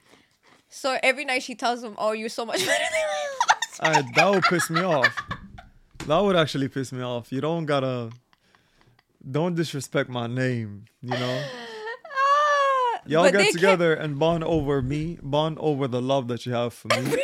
[0.77, 4.13] so every night she tells him, "Oh, you're so much better than my last." I,
[4.17, 5.17] that would piss me off.
[6.07, 7.33] That would actually piss me off.
[7.33, 8.11] You don't gotta,
[9.29, 10.85] don't disrespect my name.
[11.01, 16.45] You know, Ah, y'all get together and bond over me, bond over the love that
[16.47, 17.17] you have for me.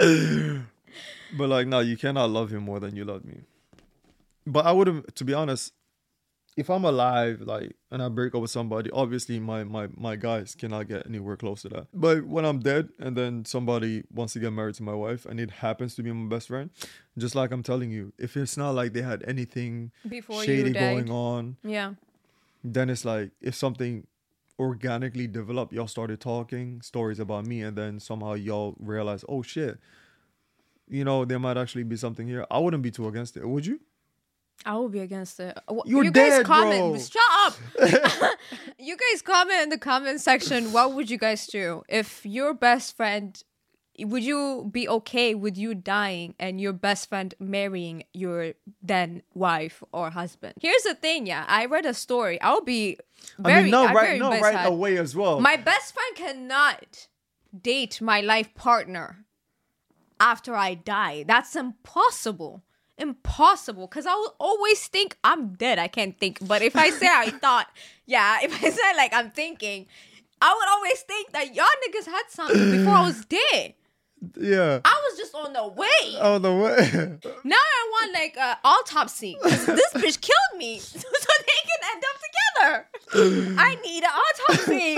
[1.38, 3.40] but like, no, you cannot love him more than you love me.
[4.46, 5.72] But I wouldn't, to be honest.
[6.56, 10.54] If I'm alive, like, and I break up with somebody, obviously my my my guys
[10.54, 11.88] cannot get anywhere close to that.
[11.92, 15.40] But when I'm dead, and then somebody wants to get married to my wife, and
[15.40, 16.70] it happens to be my best friend,
[17.18, 21.10] just like I'm telling you, if it's not like they had anything Before shady going
[21.10, 21.94] on, Yeah,
[22.62, 24.06] then it's like if something
[24.58, 29.78] organically developed, y'all started talking stories about me, and then somehow y'all realize, oh shit,
[30.88, 32.46] you know, there might actually be something here.
[32.48, 33.80] I wouldn't be too against it, would you?
[34.66, 35.58] I will be against it.
[35.84, 36.94] You're you guys dead, comment.
[36.94, 36.98] bro.
[36.98, 37.22] Shut
[38.22, 38.38] up.
[38.78, 40.72] you guys comment in the comment section.
[40.72, 43.40] What would you guys do if your best friend?
[43.96, 49.84] Would you be okay with you dying and your best friend marrying your then wife
[49.92, 50.54] or husband?
[50.60, 51.44] Here's the thing, yeah.
[51.46, 52.40] I read a story.
[52.40, 52.98] I'll be
[53.38, 55.40] very, I mean, no, right, no, right away as well.
[55.40, 57.06] My best friend cannot
[57.62, 59.24] date my life partner
[60.18, 61.24] after I die.
[61.26, 62.62] That's impossible.
[62.98, 63.86] Impossible.
[63.86, 65.78] Because I will always think I'm dead.
[65.78, 66.38] I can't think.
[66.46, 67.66] But if I say I thought,
[68.06, 69.86] yeah, if I say like I'm thinking,
[70.40, 73.74] I would always think that y'all niggas had something before I was dead.
[74.40, 74.80] yeah.
[74.84, 76.18] I was just on the way.
[76.20, 77.18] On the way.
[77.44, 79.36] Now I want like an autopsy.
[79.42, 80.78] this bitch killed me.
[80.80, 80.98] So
[81.40, 83.56] they can end up together.
[83.60, 84.96] I need an autopsy.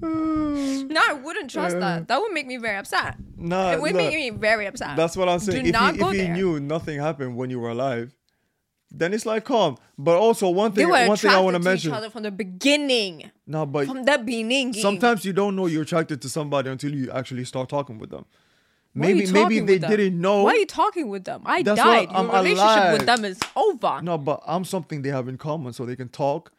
[0.00, 0.90] Mm.
[0.90, 2.08] no, I wouldn't trust that.
[2.08, 3.16] That would make me very upset.
[3.36, 4.96] Nah, it would make me very upset.
[4.96, 5.62] That's what I'm saying.
[5.64, 6.32] Do if not you, go if there.
[6.34, 8.14] knew nothing happened when you were alive,
[8.90, 9.76] then it's like calm.
[9.98, 11.90] But also one thing, one thing I want to mention.
[11.90, 13.30] each other from the beginning.
[13.46, 14.72] No, but From the beginning.
[14.74, 18.24] sometimes you don't know you're attracted to somebody until you actually start talking with them.
[18.92, 20.42] Why Maybe maybe they didn't know.
[20.42, 21.42] Why are you talking with them?
[21.44, 22.08] I That's died.
[22.08, 24.00] what- I'm Your relationship with them is over.
[24.02, 26.50] No, but I'm something they have in common, so they can talk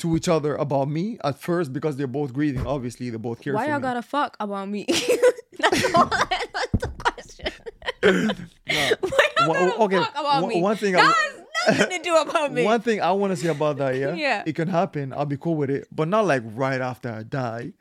[0.00, 2.66] to each other about me at first because they're both grieving.
[2.66, 3.82] Obviously, they both care Why y'all me.
[3.82, 4.84] gotta fuck about me?
[5.58, 6.06] That's all.
[6.10, 7.52] That's the question.
[8.66, 8.86] Why
[9.38, 10.60] y'all gotta okay, fuck about one- me?
[10.62, 11.14] one thing I- that
[11.66, 12.64] has nothing to do about me.
[12.64, 14.42] One thing I want to say about that, yeah, Yeah.
[14.46, 15.12] it can happen.
[15.12, 17.72] I'll be cool with it, but not like right after I die.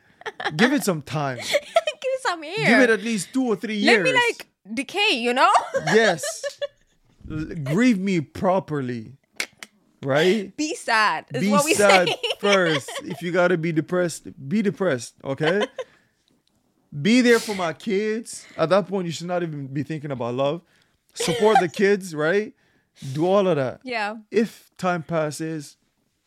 [0.55, 1.37] Give it some time.
[1.37, 2.53] Give it some air.
[2.57, 4.03] Give it at least two or three years.
[4.05, 5.13] Let me like decay.
[5.13, 5.49] You know.
[5.87, 6.43] yes,
[7.63, 9.13] grieve me properly,
[10.03, 10.55] right?
[10.55, 11.25] Be sad.
[11.33, 12.89] Is be what we sad first.
[13.03, 15.15] If you gotta be depressed, be depressed.
[15.23, 15.65] Okay.
[17.01, 18.45] be there for my kids.
[18.57, 20.61] At that point, you should not even be thinking about love.
[21.13, 22.53] Support the kids, right?
[23.13, 23.81] Do all of that.
[23.83, 24.17] yeah.
[24.31, 25.77] If time passes,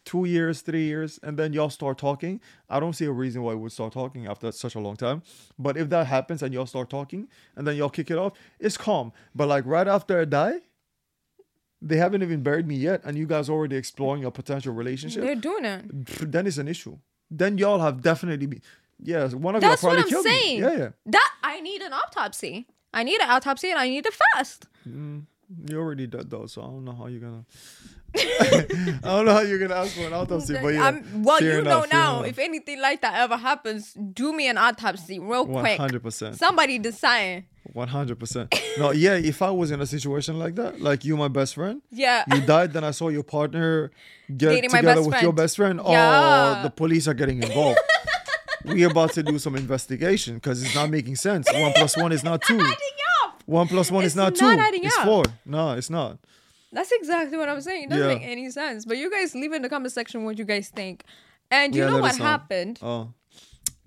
[0.04, 3.54] two years, three years, and then y'all start talking, I don't see a reason why
[3.54, 5.22] we would start talking after such a long time.
[5.58, 8.76] But if that happens and y'all start talking and then y'all kick it off, it's
[8.76, 9.12] calm.
[9.34, 10.60] But like right after I die,
[11.82, 15.34] they haven't even buried me yet, and you guys already exploring a potential relationship They're
[15.34, 16.30] doing it.
[16.32, 16.96] then it's an issue.
[17.30, 18.62] Then y'all have definitely been.
[19.04, 20.60] Yeah, one of That's y'all what probably I'm killed saying.
[20.60, 20.66] me.
[20.66, 20.88] Yeah, yeah.
[21.06, 22.66] That I need an autopsy.
[22.94, 24.66] I need an autopsy and I need it fast.
[24.88, 25.24] Mm,
[25.68, 27.44] you already did though, so I don't know how you're gonna.
[28.16, 30.84] I don't know how you're gonna ask for an autopsy, but yeah.
[30.84, 32.16] I'm- well, you enough, know now.
[32.18, 32.26] enough.
[32.30, 35.78] If anything like that ever happens, do me an autopsy real quick.
[35.78, 36.36] 100%.
[36.36, 37.44] Somebody decide.
[37.72, 38.52] One hundred percent.
[38.76, 39.14] No, yeah.
[39.14, 42.24] If I was in a situation like that, like you, my best friend, Yeah.
[42.30, 43.90] you died, then I saw your partner
[44.28, 45.80] get Dating together with your best friend.
[45.86, 46.56] Yeah.
[46.58, 47.78] Oh, the police are getting involved.
[48.66, 51.50] we about to do some investigation because it's not making sense.
[51.52, 52.60] One plus one is not two.
[53.46, 54.80] One plus one It's is not, not two.
[54.82, 55.24] it's four.
[55.46, 56.18] No, it's not.
[56.72, 57.84] That's exactly what I'm saying.
[57.84, 58.14] It doesn't Yeah.
[58.14, 58.84] make any sense.
[58.86, 61.04] But you guys leave in the comment section what you guys think.
[61.50, 62.24] And you Yeah, know let what us know.
[62.24, 62.78] happened?
[62.82, 63.12] Oh,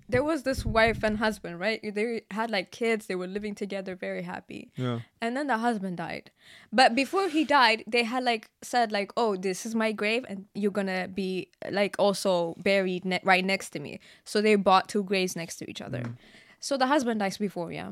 [0.08, 1.80] There was this wife and husband, right?
[1.82, 3.06] They had like kids.
[3.06, 4.70] They were living together, very happy.
[4.76, 5.00] yeah.
[5.20, 6.30] And then the husband died.
[6.72, 10.46] But before he died, they had like said like, "Oh, this is my grave, and
[10.54, 15.02] you're gonna be like also buried ne- right next to me." So they bought two
[15.02, 16.02] graves next to each other.
[16.02, 16.16] Mm.
[16.60, 17.90] So the husband dies before, yeah.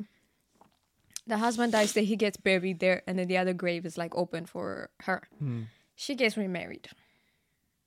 [1.26, 4.14] The husband dies, then he gets buried there, and then the other grave is like
[4.14, 5.22] open for her.
[5.38, 5.62] Hmm.
[5.94, 6.88] She gets remarried.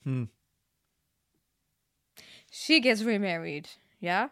[0.04, 0.24] Hmm.
[2.50, 3.70] She gets remarried,
[4.00, 4.30] yeah.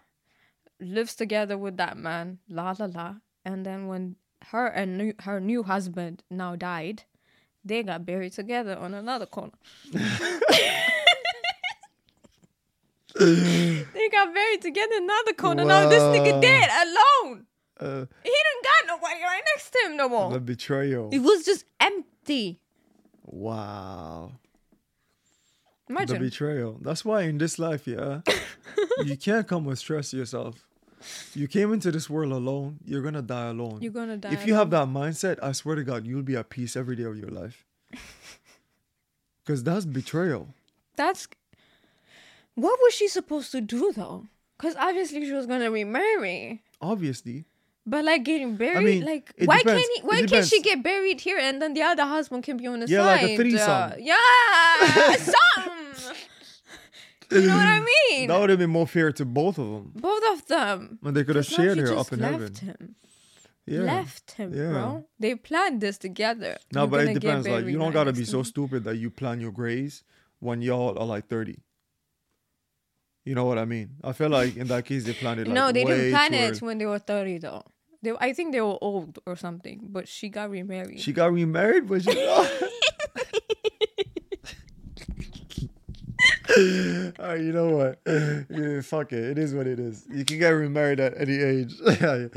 [0.79, 3.15] Lives together with that man, la la la.
[3.43, 4.15] And then when
[4.47, 7.03] her and new, her new husband now died,
[7.63, 9.53] they got buried together on another corner.
[9.93, 10.01] they
[14.11, 15.65] got buried together in another corner.
[15.65, 17.45] Now this nigga dead alone.
[17.79, 20.31] Uh, He didn't got nobody right next to him no more.
[20.31, 21.09] the betrayal.
[21.11, 22.59] It was just empty.
[23.25, 24.31] Wow.
[25.87, 26.79] The betrayal.
[26.81, 28.21] That's why in this life, yeah,
[29.05, 30.65] you can't come with stress yourself.
[31.35, 32.79] You came into this world alone.
[32.83, 33.79] You're gonna die alone.
[33.81, 36.49] You're gonna die If you have that mindset, I swear to God, you'll be at
[36.49, 37.65] peace every day of your life.
[39.45, 40.47] Because that's betrayal.
[40.95, 41.27] That's
[42.55, 44.25] what was she supposed to do though?
[44.57, 46.63] Because obviously she was gonna remarry.
[46.81, 47.45] Obviously.
[47.87, 49.81] But like getting buried, mean, like why depends.
[49.87, 50.01] can't he?
[50.07, 52.87] Why can't she get buried here and then the other husband can be on the
[52.87, 52.93] side?
[52.93, 53.69] Yeah, like a threesome.
[53.69, 56.15] Uh, yeah, something.
[57.31, 57.79] you know what I
[58.09, 58.27] mean?
[58.27, 59.91] That would have been more fair to both of them.
[59.95, 60.99] Both of them.
[61.03, 62.75] And they could have shared he her up in left heaven.
[62.79, 62.95] him.
[63.67, 63.79] Yeah.
[63.81, 64.69] Left him, Yeah.
[64.71, 65.05] bro.
[65.19, 66.57] They planned this together.
[66.73, 67.47] No, You're but it depends.
[67.47, 70.03] Like you don't gotta be so stupid that you plan your graves
[70.39, 71.59] when y'all are like thirty.
[73.25, 73.95] You know what I mean?
[74.03, 75.47] I feel like in that case they planned it.
[75.47, 77.63] Like, no, they didn't plan it when they were thirty though.
[78.05, 81.01] They, I think they were old or something, but she got remarried.
[81.01, 82.11] She got remarried, but she.
[87.19, 87.99] Alright, you know what?
[88.49, 89.23] Yeah, fuck it.
[89.23, 90.05] It is what it is.
[90.09, 91.73] You can get remarried at any age.
[91.83, 92.29] I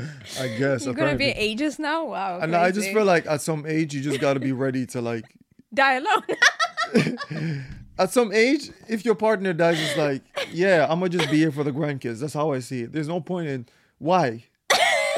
[0.57, 0.85] guess.
[0.85, 2.05] You're gonna be ages now.
[2.05, 2.39] Wow.
[2.39, 5.25] And I just feel like at some age you just gotta be ready to like.
[5.73, 7.65] die alone.
[7.99, 11.51] At some age, if your partner dies, it's like, yeah, I'm gonna just be here
[11.51, 12.21] for the grandkids.
[12.21, 12.93] That's how I see it.
[12.93, 13.65] There's no point in
[13.99, 14.45] why.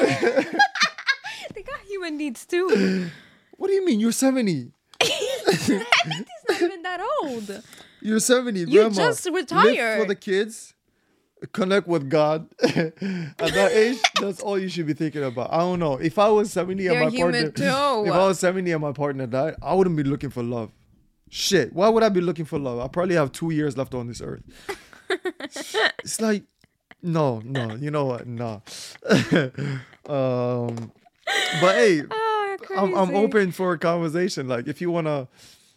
[1.54, 3.10] they got human needs too.
[3.56, 4.00] What do you mean?
[4.00, 4.72] You're 70.
[5.02, 7.62] He's not even that old.
[8.00, 8.60] You're 70.
[8.60, 8.94] You grandma.
[8.94, 10.00] just Live retired.
[10.00, 10.74] for the kids.
[11.52, 12.48] Connect with God.
[12.62, 12.96] At
[13.38, 15.52] that age, that's all you should be thinking about.
[15.52, 15.94] I don't know.
[15.96, 18.08] If I was 70 and They're my human partner, too.
[18.08, 20.70] if I was 70 and my partner died, I wouldn't be looking for love.
[21.30, 21.72] Shit.
[21.72, 22.78] Why would I be looking for love?
[22.78, 24.42] I probably have two years left on this earth.
[26.04, 26.44] it's like
[27.02, 27.74] no, no.
[27.74, 28.26] You know what?
[28.26, 28.62] No.
[30.08, 30.92] um,
[31.60, 34.48] but hey, Oh, I'm, I'm open for a conversation.
[34.48, 35.28] Like, if you wanna,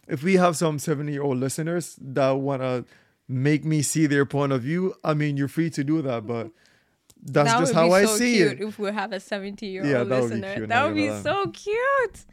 [0.08, 2.84] if we have some 70 year old listeners that wanna
[3.28, 6.26] make me see their point of view, I mean, you're free to do that.
[6.26, 6.50] But
[7.22, 8.60] that's that just would how be I so see cute it.
[8.60, 10.94] If we have a 70 year old Yeah, that would be listener, cute, that would
[10.94, 12.24] be so cute.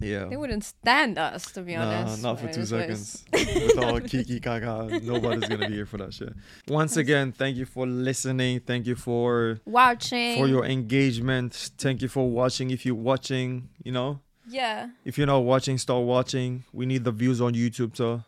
[0.00, 0.24] Yeah.
[0.24, 2.22] They wouldn't stand us, to be Nah, honest.
[2.22, 3.24] not for two seconds.
[3.32, 6.32] With all kiki kaka, nobody's gonna be here for that shit.
[6.68, 8.60] Once again, thank you for listening.
[8.60, 10.38] Thank you for Watching.
[10.38, 11.52] for your engagement.
[11.78, 12.70] Thank you for watching.
[12.70, 14.88] If you're watching, you know, yeah.
[15.04, 16.64] if you're not watching, start watching.
[16.72, 18.24] We need the views on YouTube to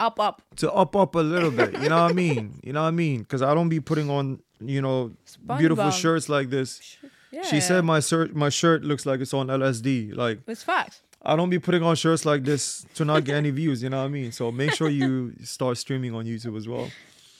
[0.00, 0.42] Up, up.
[0.56, 1.72] to up up a little bit.
[1.80, 2.60] You know what I mean?
[2.64, 3.20] You know what I mean?
[3.22, 5.12] Because I don't be putting on, you know,
[5.58, 6.96] beautiful shirts like this.
[7.30, 7.42] Yeah.
[7.42, 10.14] She said my shirt my shirt looks like it's on LSD.
[10.14, 11.02] Like It's facts.
[11.26, 13.82] I don't be putting on shirts like this to not get any views.
[13.82, 14.30] You know what I mean?
[14.32, 16.90] So make sure you start streaming on YouTube as well.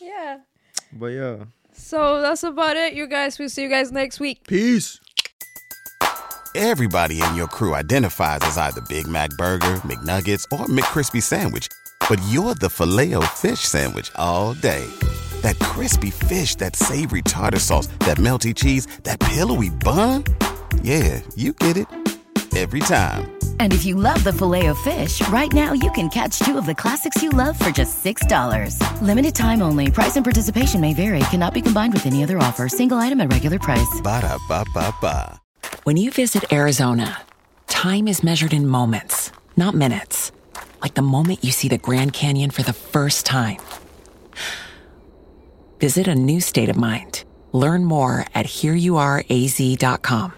[0.00, 0.38] Yeah.
[0.92, 1.36] But yeah,
[1.72, 3.38] So that's about it, you guys.
[3.38, 4.46] We'll see you guys next week.
[4.46, 5.00] peace.
[6.54, 11.66] Everybody in your crew identifies as either Big Mac Burger, McNuggets, or McCrispy Sandwich.
[12.08, 14.86] But you're the filet fish Sandwich all day.
[15.42, 20.22] That crispy fish, that savory tartar sauce, that melty cheese, that pillowy bun.
[20.82, 21.88] Yeah, you get it.
[22.56, 23.33] Every time.
[23.58, 27.22] And if you love the Filet-O-Fish, right now you can catch two of the classics
[27.22, 28.78] you love for just $6.
[29.02, 29.90] Limited time only.
[29.90, 31.18] Price and participation may vary.
[31.30, 32.68] Cannot be combined with any other offer.
[32.68, 34.00] Single item at regular price.
[34.02, 35.40] Ba-da-ba-ba-ba.
[35.84, 37.22] When you visit Arizona,
[37.66, 40.30] time is measured in moments, not minutes.
[40.80, 43.58] Like the moment you see the Grand Canyon for the first time.
[45.80, 47.24] Visit a new state of mind.
[47.52, 50.32] Learn more at hereyouareaz.com.